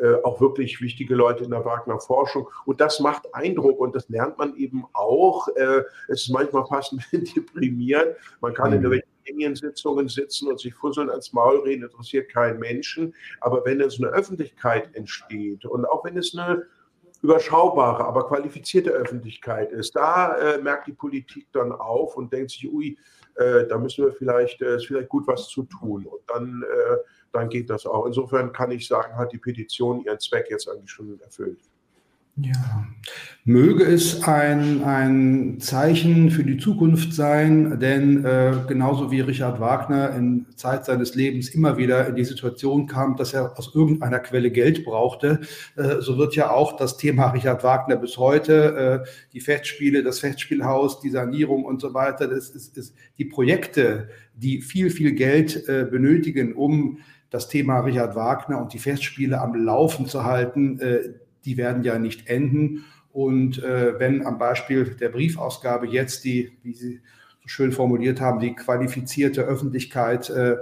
äh, 0.02 0.14
auch 0.22 0.40
wirklich 0.40 0.80
wichtige 0.80 1.14
Leute 1.14 1.44
in 1.44 1.50
der 1.50 1.64
Wagner 1.64 2.00
Forschung. 2.00 2.48
Und 2.64 2.80
das 2.80 3.00
macht 3.00 3.32
Eindruck 3.34 3.78
und 3.78 3.94
das 3.94 4.08
lernt 4.08 4.38
man 4.38 4.56
eben 4.56 4.84
auch. 4.92 5.48
Äh, 5.48 5.82
es 6.08 6.22
ist 6.22 6.30
manchmal 6.30 6.66
fast 6.66 6.92
ein 6.92 6.98
bisschen 6.98 7.24
deprimierend. 7.24 8.16
Man 8.40 8.54
kann 8.54 8.72
in 8.72 8.78
mhm. 8.78 8.90
der 8.90 8.90
Gremiensitzungen 9.28 10.08
sitzen 10.08 10.48
und 10.48 10.60
sich 10.60 10.74
fusseln 10.74 11.10
ans 11.10 11.32
Maul 11.32 11.60
reden, 11.60 11.84
interessiert 11.84 12.30
keinen 12.30 12.58
Menschen. 12.58 13.14
Aber 13.40 13.64
wenn 13.64 13.80
es 13.80 13.98
eine 13.98 14.08
Öffentlichkeit 14.08 14.94
entsteht 14.94 15.64
und 15.64 15.84
auch 15.84 16.04
wenn 16.04 16.16
es 16.16 16.36
eine 16.36 16.64
überschaubare, 17.22 18.04
aber 18.04 18.28
qualifizierte 18.28 18.90
Öffentlichkeit 18.90 19.72
ist, 19.72 19.96
da 19.96 20.36
äh, 20.36 20.62
merkt 20.62 20.86
die 20.86 20.92
Politik 20.92 21.48
dann 21.52 21.72
auf 21.72 22.16
und 22.16 22.32
denkt 22.32 22.52
sich, 22.52 22.72
ui, 22.72 22.96
äh, 23.34 23.66
da 23.66 23.78
müssen 23.78 24.04
wir 24.04 24.12
vielleicht, 24.12 24.62
äh, 24.62 24.76
ist 24.76 24.86
vielleicht 24.86 25.08
gut 25.08 25.26
was 25.26 25.48
zu 25.48 25.64
tun. 25.64 26.06
Und 26.06 26.20
dann, 26.28 26.62
äh, 26.62 26.96
dann 27.32 27.48
geht 27.48 27.70
das 27.70 27.86
auch. 27.86 28.06
Insofern 28.06 28.52
kann 28.52 28.70
ich 28.70 28.86
sagen, 28.86 29.16
hat 29.16 29.32
die 29.32 29.38
Petition 29.38 30.04
ihren 30.04 30.20
Zweck 30.20 30.46
jetzt 30.48 30.68
eigentlich 30.68 30.90
schon 30.90 31.20
erfüllt. 31.20 31.60
Ja, 32.40 32.86
möge 33.44 33.82
es 33.82 34.22
ein, 34.22 34.84
ein 34.84 35.58
Zeichen 35.58 36.30
für 36.30 36.44
die 36.44 36.58
Zukunft 36.58 37.12
sein, 37.12 37.80
denn 37.80 38.24
äh, 38.24 38.52
genauso 38.68 39.10
wie 39.10 39.20
Richard 39.20 39.58
Wagner 39.58 40.14
in 40.14 40.46
Zeit 40.54 40.84
seines 40.84 41.16
Lebens 41.16 41.48
immer 41.48 41.78
wieder 41.78 42.06
in 42.06 42.14
die 42.14 42.24
Situation 42.24 42.86
kam, 42.86 43.16
dass 43.16 43.34
er 43.34 43.58
aus 43.58 43.74
irgendeiner 43.74 44.20
Quelle 44.20 44.52
Geld 44.52 44.84
brauchte, 44.84 45.40
äh, 45.76 45.96
so 46.00 46.16
wird 46.16 46.36
ja 46.36 46.50
auch 46.50 46.76
das 46.76 46.96
Thema 46.96 47.30
Richard 47.30 47.64
Wagner 47.64 47.96
bis 47.96 48.18
heute, 48.18 49.02
äh, 49.04 49.08
die 49.32 49.40
Festspiele, 49.40 50.04
das 50.04 50.20
Festspielhaus, 50.20 51.00
die 51.00 51.10
Sanierung 51.10 51.64
und 51.64 51.80
so 51.80 51.94
weiter, 51.94 52.28
das 52.28 52.50
ist, 52.50 52.76
ist 52.76 52.94
die 53.16 53.24
Projekte, 53.24 54.10
die 54.34 54.60
viel, 54.60 54.90
viel 54.90 55.12
Geld 55.12 55.68
äh, 55.68 55.86
benötigen, 55.90 56.54
um 56.54 56.98
das 57.30 57.48
Thema 57.48 57.80
Richard 57.80 58.14
Wagner 58.14 58.60
und 58.60 58.72
die 58.72 58.78
Festspiele 58.78 59.40
am 59.40 59.54
Laufen 59.54 60.06
zu 60.06 60.24
halten, 60.24 60.78
äh, 60.80 61.00
die 61.48 61.56
werden 61.56 61.82
ja 61.82 61.98
nicht 61.98 62.28
enden. 62.28 62.84
Und 63.10 63.62
äh, 63.62 63.98
wenn 63.98 64.26
am 64.26 64.38
Beispiel 64.38 64.84
der 64.84 65.08
Briefausgabe 65.08 65.86
jetzt 65.86 66.24
die, 66.24 66.52
wie 66.62 66.74
Sie 66.74 67.00
so 67.40 67.48
schön 67.48 67.72
formuliert 67.72 68.20
haben, 68.20 68.38
die 68.38 68.54
qualifizierte 68.54 69.40
Öffentlichkeit 69.42 70.28
äh, 70.28 70.56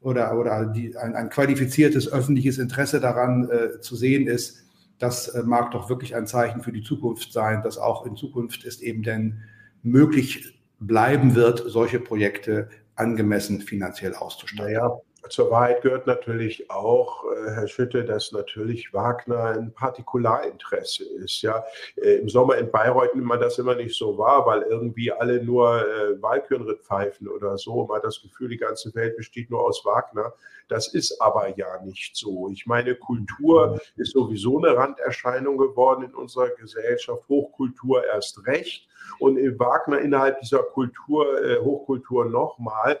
oder, 0.00 0.38
oder 0.38 0.66
die, 0.66 0.96
ein, 0.96 1.16
ein 1.16 1.28
qualifiziertes 1.28 2.10
öffentliches 2.10 2.58
Interesse 2.58 3.00
daran 3.00 3.50
äh, 3.50 3.80
zu 3.80 3.96
sehen 3.96 4.28
ist, 4.28 4.64
das 5.00 5.26
äh, 5.28 5.42
mag 5.42 5.72
doch 5.72 5.88
wirklich 5.88 6.14
ein 6.14 6.28
Zeichen 6.28 6.62
für 6.62 6.72
die 6.72 6.82
Zukunft 6.82 7.32
sein, 7.32 7.62
dass 7.62 7.78
auch 7.78 8.06
in 8.06 8.14
Zukunft 8.14 8.64
es 8.64 8.80
eben 8.80 9.02
denn 9.02 9.40
möglich 9.82 10.56
bleiben 10.78 11.34
wird, 11.34 11.64
solche 11.66 11.98
Projekte 11.98 12.68
angemessen 12.94 13.60
finanziell 13.60 14.14
auszustatten. 14.14 14.72
Naja, 14.72 15.00
zur 15.28 15.50
Wahrheit 15.50 15.82
gehört 15.82 16.06
natürlich 16.06 16.70
auch, 16.70 17.24
äh, 17.24 17.50
Herr 17.50 17.68
Schütte, 17.68 18.04
dass 18.04 18.32
natürlich 18.32 18.92
Wagner 18.94 19.44
ein 19.44 19.72
Partikularinteresse 19.72 21.04
ist. 21.04 21.42
Ja, 21.42 21.64
äh, 21.96 22.16
im 22.16 22.28
Sommer 22.28 22.56
in 22.56 22.70
Bayreuth 22.70 23.14
nimmt 23.14 23.26
man 23.26 23.40
das 23.40 23.58
immer 23.58 23.74
nicht 23.74 23.96
so 23.96 24.16
wahr, 24.16 24.46
weil 24.46 24.62
irgendwie 24.62 25.12
alle 25.12 25.42
nur 25.42 25.80
äh, 25.80 26.22
Walkürenritt 26.22 26.82
pfeifen 26.82 27.28
oder 27.28 27.58
so. 27.58 27.86
Man 27.86 27.98
hat 27.98 28.04
das 28.04 28.22
Gefühl, 28.22 28.48
die 28.48 28.56
ganze 28.56 28.94
Welt 28.94 29.16
besteht 29.16 29.50
nur 29.50 29.64
aus 29.64 29.84
Wagner. 29.84 30.32
Das 30.68 30.92
ist 30.92 31.20
aber 31.20 31.56
ja 31.56 31.82
nicht 31.82 32.16
so. 32.16 32.48
Ich 32.50 32.66
meine, 32.66 32.94
Kultur 32.94 33.80
ist 33.96 34.12
sowieso 34.12 34.58
eine 34.58 34.76
Randerscheinung 34.76 35.56
geworden 35.56 36.04
in 36.04 36.14
unserer 36.14 36.50
Gesellschaft. 36.50 37.28
Hochkultur 37.28 38.04
erst 38.04 38.46
recht. 38.46 38.86
Und 39.18 39.38
Wagner 39.58 39.98
innerhalb 40.00 40.40
dieser 40.40 40.62
Kultur, 40.62 41.42
äh, 41.42 41.58
Hochkultur 41.58 42.26
nochmal. 42.26 43.00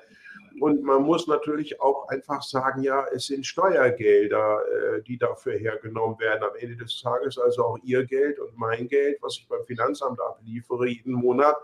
Und 0.60 0.82
man 0.82 1.02
muss 1.02 1.26
natürlich 1.26 1.80
auch 1.80 2.08
einfach 2.08 2.42
sagen, 2.42 2.82
ja, 2.82 3.06
es 3.12 3.26
sind 3.26 3.46
Steuergelder, 3.46 4.62
äh, 4.66 5.02
die 5.02 5.18
dafür 5.18 5.54
hergenommen 5.58 6.18
werden. 6.18 6.42
Am 6.44 6.56
Ende 6.58 6.76
des 6.76 7.00
Tages 7.00 7.38
also 7.38 7.64
auch 7.64 7.78
Ihr 7.82 8.04
Geld 8.04 8.38
und 8.38 8.56
mein 8.56 8.88
Geld, 8.88 9.18
was 9.20 9.36
ich 9.38 9.48
beim 9.48 9.64
Finanzamt 9.64 10.20
abliefere 10.20 10.86
jeden 10.86 11.12
Monat. 11.12 11.56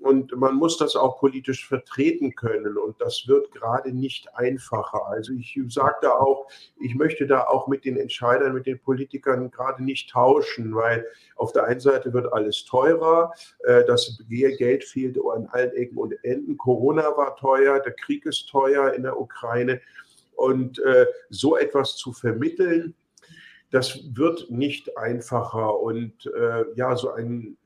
Und 0.00 0.36
man 0.36 0.54
muss 0.54 0.78
das 0.78 0.94
auch 0.94 1.18
politisch 1.18 1.66
vertreten 1.66 2.34
können. 2.34 2.78
Und 2.78 3.00
das 3.00 3.24
wird 3.26 3.50
gerade 3.50 3.92
nicht 3.92 4.34
einfacher. 4.36 5.06
Also 5.06 5.32
ich 5.32 5.58
sage 5.68 5.96
da 6.02 6.12
auch, 6.12 6.48
ich 6.80 6.94
möchte 6.94 7.26
da 7.26 7.46
auch 7.46 7.66
mit 7.66 7.84
den 7.84 7.96
Entscheidern, 7.96 8.54
mit 8.54 8.66
den 8.66 8.78
Politikern 8.78 9.50
gerade 9.50 9.82
nicht 9.82 10.10
tauschen, 10.10 10.74
weil 10.74 11.04
auf 11.34 11.52
der 11.52 11.64
einen 11.64 11.80
Seite 11.80 12.12
wird 12.12 12.32
alles 12.32 12.64
teurer, 12.64 13.32
äh, 13.64 13.84
das 13.84 14.22
Geld 14.28 14.84
fehlt 14.84 15.18
an 15.34 15.46
allen 15.48 15.72
Ecken 15.72 15.98
und 15.98 16.14
Enden. 16.24 16.56
Corona 16.56 17.16
war 17.16 17.36
teuer, 17.36 17.80
der 17.80 17.92
Krieg 17.92 18.24
ist 18.24 18.48
teuer 18.48 18.92
in 18.94 19.02
der 19.02 19.20
Ukraine. 19.20 19.80
Und 20.36 20.78
äh, 20.78 21.06
so 21.28 21.56
etwas 21.56 21.96
zu 21.96 22.12
vermitteln, 22.12 22.94
das 23.70 24.00
wird 24.14 24.50
nicht 24.50 24.96
einfacher. 24.96 25.80
Und 25.80 26.26
äh, 26.26 26.64
ja, 26.76 26.96
so 26.96 27.10
ein 27.10 27.57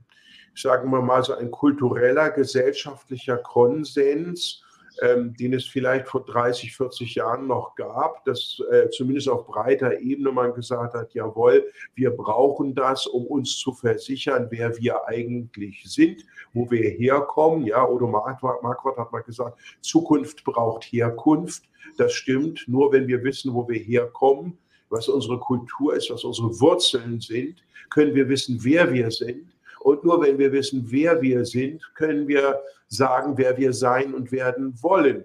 sagen 0.54 0.90
wir 0.90 1.00
mal, 1.00 1.22
so 1.22 1.34
ein 1.34 1.50
kultureller, 1.50 2.30
gesellschaftlicher 2.30 3.38
Konsens, 3.38 4.62
ähm, 5.00 5.34
den 5.34 5.54
es 5.54 5.66
vielleicht 5.66 6.08
vor 6.08 6.24
30, 6.24 6.76
40 6.76 7.14
Jahren 7.14 7.46
noch 7.46 7.74
gab, 7.74 8.24
dass 8.24 8.60
äh, 8.70 8.90
zumindest 8.90 9.28
auf 9.28 9.46
breiter 9.46 10.00
Ebene 10.00 10.32
man 10.32 10.52
gesagt 10.54 10.94
hat, 10.94 11.14
jawohl, 11.14 11.66
wir 11.94 12.10
brauchen 12.10 12.74
das, 12.74 13.06
um 13.06 13.26
uns 13.26 13.56
zu 13.56 13.72
versichern, 13.72 14.48
wer 14.50 14.76
wir 14.78 15.06
eigentlich 15.08 15.82
sind, 15.84 16.24
wo 16.52 16.70
wir 16.70 16.90
herkommen. 16.90 17.66
Ja, 17.66 17.86
Odo 17.88 18.06
Marquardt 18.06 18.98
hat 18.98 19.12
mal 19.12 19.22
gesagt, 19.22 19.58
Zukunft 19.80 20.44
braucht 20.44 20.84
Herkunft. 20.84 21.64
Das 21.96 22.12
stimmt, 22.12 22.64
nur 22.66 22.92
wenn 22.92 23.08
wir 23.08 23.24
wissen, 23.24 23.54
wo 23.54 23.68
wir 23.68 23.78
herkommen, 23.78 24.58
was 24.90 25.08
unsere 25.08 25.38
Kultur 25.38 25.96
ist, 25.96 26.10
was 26.10 26.22
unsere 26.22 26.60
Wurzeln 26.60 27.20
sind, 27.20 27.62
können 27.90 28.14
wir 28.14 28.28
wissen, 28.28 28.58
wer 28.62 28.92
wir 28.92 29.10
sind 29.10 29.52
und 29.82 30.04
nur 30.04 30.22
wenn 30.22 30.38
wir 30.38 30.52
wissen, 30.52 30.86
wer 30.90 31.20
wir 31.20 31.44
sind, 31.44 31.82
können 31.94 32.28
wir 32.28 32.60
sagen, 32.88 33.36
wer 33.36 33.56
wir 33.56 33.72
sein 33.72 34.14
und 34.14 34.30
werden 34.30 34.74
wollen. 34.82 35.24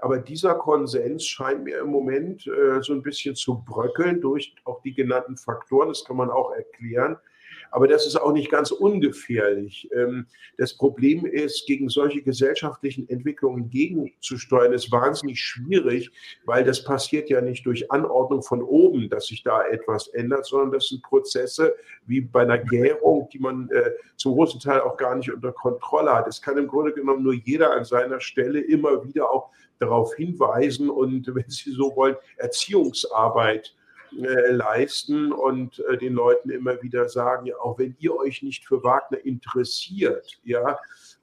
Aber 0.00 0.18
dieser 0.18 0.54
Konsens 0.54 1.26
scheint 1.26 1.64
mir 1.64 1.80
im 1.80 1.88
Moment 1.88 2.46
äh, 2.46 2.80
so 2.82 2.92
ein 2.92 3.02
bisschen 3.02 3.34
zu 3.34 3.62
bröckeln 3.66 4.20
durch 4.20 4.54
auch 4.64 4.80
die 4.82 4.94
genannten 4.94 5.36
Faktoren. 5.36 5.88
Das 5.88 6.04
kann 6.04 6.16
man 6.16 6.30
auch 6.30 6.52
erklären. 6.52 7.16
Aber 7.70 7.88
das 7.88 8.06
ist 8.06 8.16
auch 8.16 8.32
nicht 8.32 8.50
ganz 8.50 8.70
ungefährlich. 8.70 9.88
Ähm, 9.94 10.26
das 10.56 10.76
Problem 10.76 11.26
ist, 11.26 11.66
gegen 11.66 11.88
solche 11.88 12.22
gesellschaftlichen 12.22 13.08
Entwicklungen 13.08 13.70
gegenzusteuern, 13.70 14.72
ist 14.72 14.90
wahnsinnig 14.90 15.40
schwierig, 15.40 16.10
weil 16.44 16.64
das 16.64 16.82
passiert 16.82 17.30
ja 17.30 17.40
nicht 17.40 17.66
durch 17.66 17.90
Anordnung 17.90 18.42
von 18.42 18.62
oben, 18.62 19.08
dass 19.08 19.26
sich 19.26 19.42
da 19.42 19.64
etwas 19.66 20.08
ändert, 20.08 20.46
sondern 20.46 20.72
das 20.72 20.88
sind 20.88 21.02
Prozesse 21.02 21.74
wie 22.06 22.20
bei 22.20 22.42
einer 22.42 22.58
Gärung, 22.58 23.28
die 23.32 23.38
man 23.38 23.70
äh, 23.70 23.92
zum 24.16 24.34
großen 24.34 24.60
Teil 24.60 24.80
auch 24.80 24.96
gar 24.96 25.14
nicht 25.14 25.32
unter 25.32 25.52
Kontrolle 25.52 26.14
hat. 26.14 26.28
Es 26.28 26.42
kann 26.42 26.58
im 26.58 26.68
Grunde 26.68 26.92
genommen 26.92 27.22
nur 27.22 27.34
jeder 27.34 27.72
an 27.72 27.84
seiner 27.84 28.20
Stelle 28.20 28.60
immer 28.60 29.04
wieder 29.04 29.30
auch 29.30 29.50
darauf 29.78 30.14
hinweisen 30.14 30.90
und, 30.90 31.26
wenn 31.34 31.48
Sie 31.48 31.72
so 31.72 31.94
wollen, 31.96 32.16
Erziehungsarbeit 32.36 33.74
äh, 34.12 34.52
leisten 34.52 35.32
und 35.32 35.80
äh, 35.80 35.96
den 35.98 36.14
Leuten 36.14 36.50
immer 36.50 36.82
wieder 36.82 37.08
sagen, 37.08 37.46
ja, 37.46 37.56
auch 37.56 37.78
wenn 37.78 37.96
ihr 37.98 38.16
euch 38.16 38.42
nicht 38.42 38.66
für 38.66 38.82
Wagner 38.82 39.24
interessiert, 39.24 40.38
ja, 40.44 40.78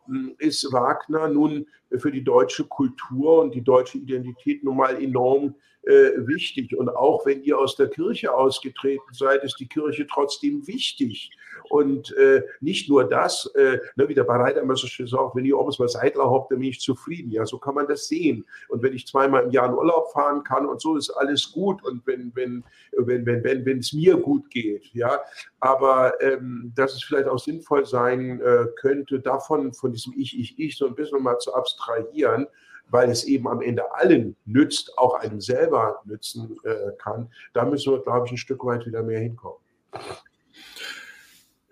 hm, 0.06 0.36
ist 0.38 0.72
Wagner 0.72 1.28
nun 1.28 1.68
für 1.98 2.12
die 2.12 2.24
deutsche 2.24 2.66
Kultur 2.66 3.42
und 3.42 3.56
die 3.56 3.64
deutsche 3.64 3.98
Identität 3.98 4.64
nun 4.64 4.78
mal 4.78 5.02
enorm 5.02 5.56
äh, 5.84 6.12
wichtig. 6.28 6.76
Und 6.76 6.90
auch 6.90 7.26
wenn 7.26 7.44
ihr 7.44 7.58
aus 7.58 7.76
der 7.76 7.90
Kirche 7.90 8.34
ausgetreten 8.34 9.14
seid, 9.14 9.44
ist 9.44 9.60
die 9.60 9.68
Kirche 9.68 10.08
trotzdem 10.08 10.66
wichtig. 10.68 11.32
Und 11.70 12.16
äh, 12.18 12.44
nicht 12.60 12.90
nur 12.90 13.08
das, 13.08 13.52
äh, 13.56 13.80
ne, 13.96 14.08
wie 14.08 14.14
der 14.14 14.24
Bereiter 14.24 14.62
immer 14.62 14.76
so 14.76 14.88
schön 14.88 15.08
sagt, 15.08 15.36
wenn 15.36 15.46
ich 15.46 15.54
oben 15.54 15.74
mal 15.78 15.88
Seidler 15.88 16.30
habe, 16.30 16.48
dann 16.50 16.60
bin 16.60 16.70
ich 16.70 16.80
zufrieden. 16.80 17.32
Ja, 17.32 17.46
so 17.46 17.58
kann 17.58 17.76
man 17.76 17.88
das 17.88 18.08
sehen. 18.08 18.46
Und 18.70 18.84
wenn 18.84 18.94
ich 18.94 19.08
zweimal 19.08 19.44
im 19.44 19.52
Jahr 19.52 19.68
in 19.70 19.76
Urlaub 19.76 20.12
fahren 20.12 20.44
kann 20.44 20.66
und 20.66 20.82
so, 20.82 20.96
ist 20.98 21.10
alles 21.10 21.52
gut. 21.52 21.84
Und 21.84 22.06
wenn, 22.06 22.32
wenn, 22.36 22.64
wenn, 22.98 23.26
wenn, 23.26 23.44
wenn, 23.44 23.66
wenn 23.66 23.80
es 23.80 23.94
mir 23.94 24.18
gut 24.18 24.50
geht, 24.50 24.86
ja. 24.94 25.20
Aber 25.60 26.22
ähm, 26.22 26.72
dass 26.76 26.94
es 26.94 27.04
vielleicht 27.04 27.28
auch 27.28 27.40
sinnvoll 27.40 27.86
sein 27.86 28.42
äh, 28.42 28.68
könnte, 28.76 29.20
davon, 29.20 29.74
von 29.74 29.92
diesem 29.92 30.14
Ich, 30.18 30.38
Ich, 30.38 30.60
Ich 30.60 30.78
so 30.78 30.88
ein 30.88 30.96
bisschen 30.96 31.22
mal 31.22 31.38
zu 31.40 31.54
abstrahieren 31.54 32.48
weil 32.90 33.10
es 33.10 33.24
eben 33.24 33.48
am 33.48 33.62
Ende 33.62 33.94
allen 33.96 34.36
nützt, 34.46 34.98
auch 34.98 35.16
einem 35.16 35.42
selber 35.42 36.02
nützen 36.06 36.58
äh, 36.64 36.92
kann, 36.98 37.32
da 37.54 37.66
müssen 37.66 37.94
wir, 37.94 38.02
glaube 38.02 38.28
ich, 38.28 38.34
ein 38.34 38.38
Stück 38.38 38.64
weit 38.66 38.86
wieder 38.86 39.04
mehr 39.04 39.20
hinkommen. 39.20 39.60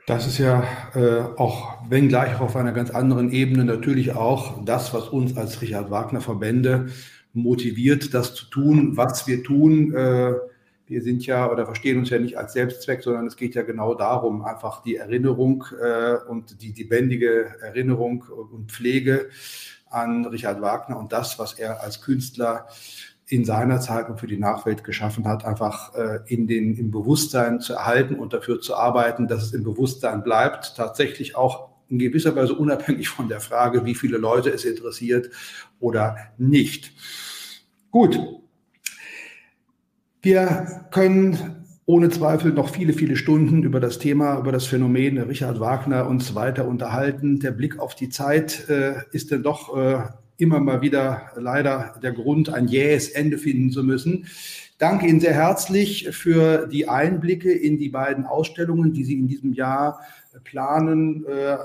Das 0.06 0.28
ist 0.28 0.38
ja 0.38 0.64
äh, 0.96 1.22
auch, 1.38 1.90
wenngleich 1.90 2.42
auf 2.42 2.58
einer 2.58 2.74
ganz 2.74 2.90
anderen 2.90 3.32
Ebene, 3.32 3.64
natürlich 3.64 4.14
auch 4.14 4.66
das, 4.66 4.94
was 4.94 5.08
uns 5.08 5.38
als 5.38 5.62
Richard 5.62 5.92
Wagner 5.92 6.20
Verbände 6.20 6.88
motiviert, 7.34 8.14
das 8.14 8.36
zu 8.36 8.46
tun, 8.46 8.98
was 8.98 9.28
wir 9.28 9.44
tun. 9.44 9.94
Äh, 9.94 10.34
wir 10.88 11.02
sind 11.02 11.26
ja 11.26 11.50
oder 11.50 11.66
verstehen 11.66 12.00
uns 12.00 12.10
ja 12.10 12.20
nicht 12.20 12.38
als 12.38 12.52
Selbstzweck, 12.52 13.02
sondern 13.02 13.28
es 13.28 13.38
geht 13.38 13.56
ja 13.56 13.62
genau 13.62 13.96
darum, 13.96 14.44
einfach 14.44 14.84
die 14.84 14.98
Erinnerung 14.98 15.64
äh, 15.82 16.16
und 16.28 16.62
die 16.62 16.74
lebendige 16.74 17.56
Erinnerung 17.62 18.24
und 18.24 18.74
Pflege 18.74 19.30
an 19.90 20.26
Richard 20.26 20.62
Wagner 20.62 20.98
und 20.98 21.14
das, 21.14 21.40
was 21.40 21.54
er 21.54 21.82
als 21.82 22.02
Künstler 22.02 22.68
in 23.28 23.46
seiner 23.46 23.80
Zeit 23.80 24.10
und 24.10 24.20
für 24.20 24.28
die 24.28 24.38
Nachwelt 24.38 24.84
geschaffen 24.84 25.28
hat, 25.28 25.46
einfach 25.46 25.96
äh, 25.96 26.20
in 26.28 26.48
den, 26.48 26.76
im 26.76 26.92
Bewusstsein 26.92 27.62
zu 27.62 27.74
erhalten 27.74 28.16
und 28.16 28.34
dafür 28.34 28.60
zu 28.60 28.76
arbeiten, 28.76 29.28
dass 29.28 29.44
es 29.44 29.54
im 29.54 29.64
Bewusstsein 29.64 30.24
bleibt, 30.24 30.76
tatsächlich 30.76 31.36
auch 31.36 31.70
in 31.90 32.00
gewisser 32.00 32.36
Weise 32.36 32.54
unabhängig 32.54 33.10
von 33.10 33.30
der 33.30 33.40
Frage, 33.40 33.86
wie 33.86 33.96
viele 33.96 34.18
Leute 34.18 34.50
es 34.50 34.66
interessiert 34.66 35.30
oder 35.80 36.18
nicht. 36.38 36.92
Gut. 37.92 38.20
Wir 40.22 40.88
können 40.92 41.64
ohne 41.86 42.10
Zweifel 42.10 42.54
noch 42.54 42.70
viele, 42.70 42.94
viele 42.94 43.18
Stunden 43.18 43.64
über 43.64 43.80
das 43.80 44.00
Thema, 44.00 44.40
über 44.40 44.52
das 44.52 44.66
Phänomen 44.66 45.18
Richard 45.18 45.60
Wagner 45.60 46.08
und 46.08 46.24
so 46.24 46.34
weiter 46.34 46.68
unterhalten. 46.68 47.40
Der 47.40 47.52
Blick 47.52 47.78
auf 47.78 47.94
die 47.94 48.10
Zeit 48.10 48.70
äh, 48.70 48.96
ist 49.12 49.32
dann 49.32 49.44
doch 49.44 49.76
äh, 49.78 50.04
immer 50.38 50.60
mal 50.60 50.82
wieder 50.82 51.32
leider 51.36 51.96
der 52.02 52.12
Grund, 52.12 52.50
ein 52.50 52.68
jähes 52.68 53.10
Ende 53.10 53.38
finden 53.38 53.72
zu 53.72 53.84
müssen. 53.84 54.28
Danke 54.78 55.08
Ihnen 55.08 55.20
sehr 55.20 55.34
herzlich 55.34 56.10
für 56.12 56.68
die 56.68 56.90
Einblicke 56.90 57.52
in 57.52 57.78
die 57.78 57.90
beiden 57.90 58.26
Ausstellungen, 58.26 58.94
die 58.94 59.04
Sie 59.04 59.14
in 59.14 59.28
diesem 59.28 59.54
Jahr 59.54 60.02
planen, 60.44 61.26
äh, 61.26 61.58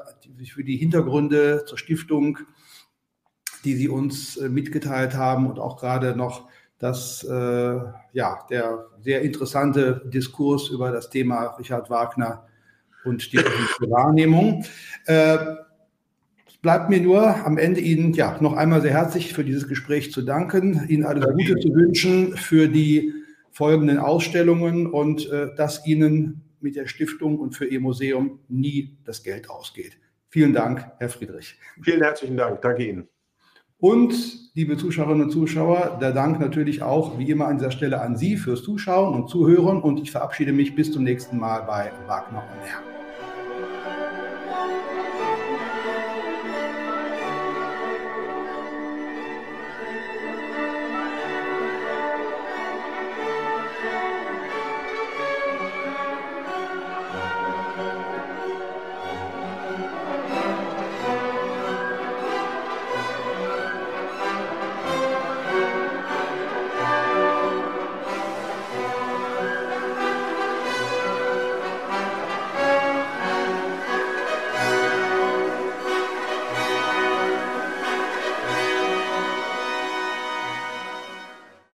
für 0.45 0.62
die 0.62 0.77
Hintergründe 0.77 1.64
zur 1.66 1.79
Stiftung, 1.79 2.39
die 3.64 3.75
Sie 3.75 3.89
uns 3.89 4.37
äh, 4.37 4.49
mitgeteilt 4.49 5.14
haben 5.14 5.49
und 5.49 5.59
auch 5.59 5.79
gerade 5.79 6.16
noch 6.16 6.49
dass 6.79 7.25
äh, 7.25 7.77
ja, 8.12 8.47
der 8.49 8.87
sehr 9.01 9.23
interessante 9.23 10.03
Diskurs 10.07 10.69
über 10.69 10.93
das 10.93 11.11
Thema 11.11 11.57
Richard 11.59 11.91
Wagner 11.91 12.47
und 13.05 13.33
die 13.33 13.39
Wahrnehmung. 13.39 14.64
Bleibt 16.61 16.91
mir 16.91 17.01
nur 17.01 17.47
am 17.47 17.57
Ende 17.57 17.81
Ihnen 17.81 18.13
ja 18.15 18.37
noch 18.41 18.55
einmal 18.55 18.81
sehr 18.81 18.91
herzlich 18.91 19.33
für 19.33 19.45
dieses 19.45 19.69
Gespräch 19.69 20.11
zu 20.11 20.23
danken, 20.23 20.87
Ihnen 20.89 21.05
alles 21.05 21.27
Gute 21.33 21.57
zu 21.61 21.73
wünschen 21.73 22.37
für 22.37 22.69
die 22.69 23.13
folgenden 23.53 23.99
Ausstellungen 23.99 24.87
und 24.87 25.31
äh, 25.31 25.55
dass 25.55 25.87
Ihnen 25.87 26.43
mit 26.61 26.75
der 26.75 26.89
Stiftung 26.89 27.39
und 27.39 27.55
für 27.55 27.67
Ihr 27.67 27.81
Museum 27.81 28.41
nie 28.49 28.99
das 29.05 29.23
Geld 29.23 29.49
ausgeht. 29.49 29.99
Vielen 30.31 30.53
Dank, 30.53 30.85
Herr 30.99 31.09
Friedrich. 31.09 31.57
Vielen 31.81 32.03
herzlichen 32.03 32.37
Dank. 32.37 32.61
Danke 32.61 32.87
Ihnen. 32.87 33.09
Und, 33.81 34.51
liebe 34.55 34.77
Zuschauerinnen 34.77 35.23
und 35.23 35.31
Zuschauer, 35.31 35.99
der 36.01 36.13
Dank 36.13 36.41
natürlich 36.41 36.83
auch 36.83 37.17
wie 37.21 37.31
immer 37.31 37.47
an 37.47 37.59
dieser 37.59 37.71
Stelle 37.71 38.01
an 38.01 38.17
Sie 38.17 38.37
fürs 38.37 38.65
Zuschauen 38.65 39.15
und 39.15 39.29
Zuhören. 39.29 39.81
Und 39.81 40.01
ich 40.01 40.11
verabschiede 40.11 40.53
mich 40.53 40.75
bis 40.75 40.91
zum 40.91 41.05
nächsten 41.05 41.39
Mal 41.39 41.61
bei 41.61 41.93
Wagner 42.09 42.43
und 42.43 42.69
Herr. 42.69 42.97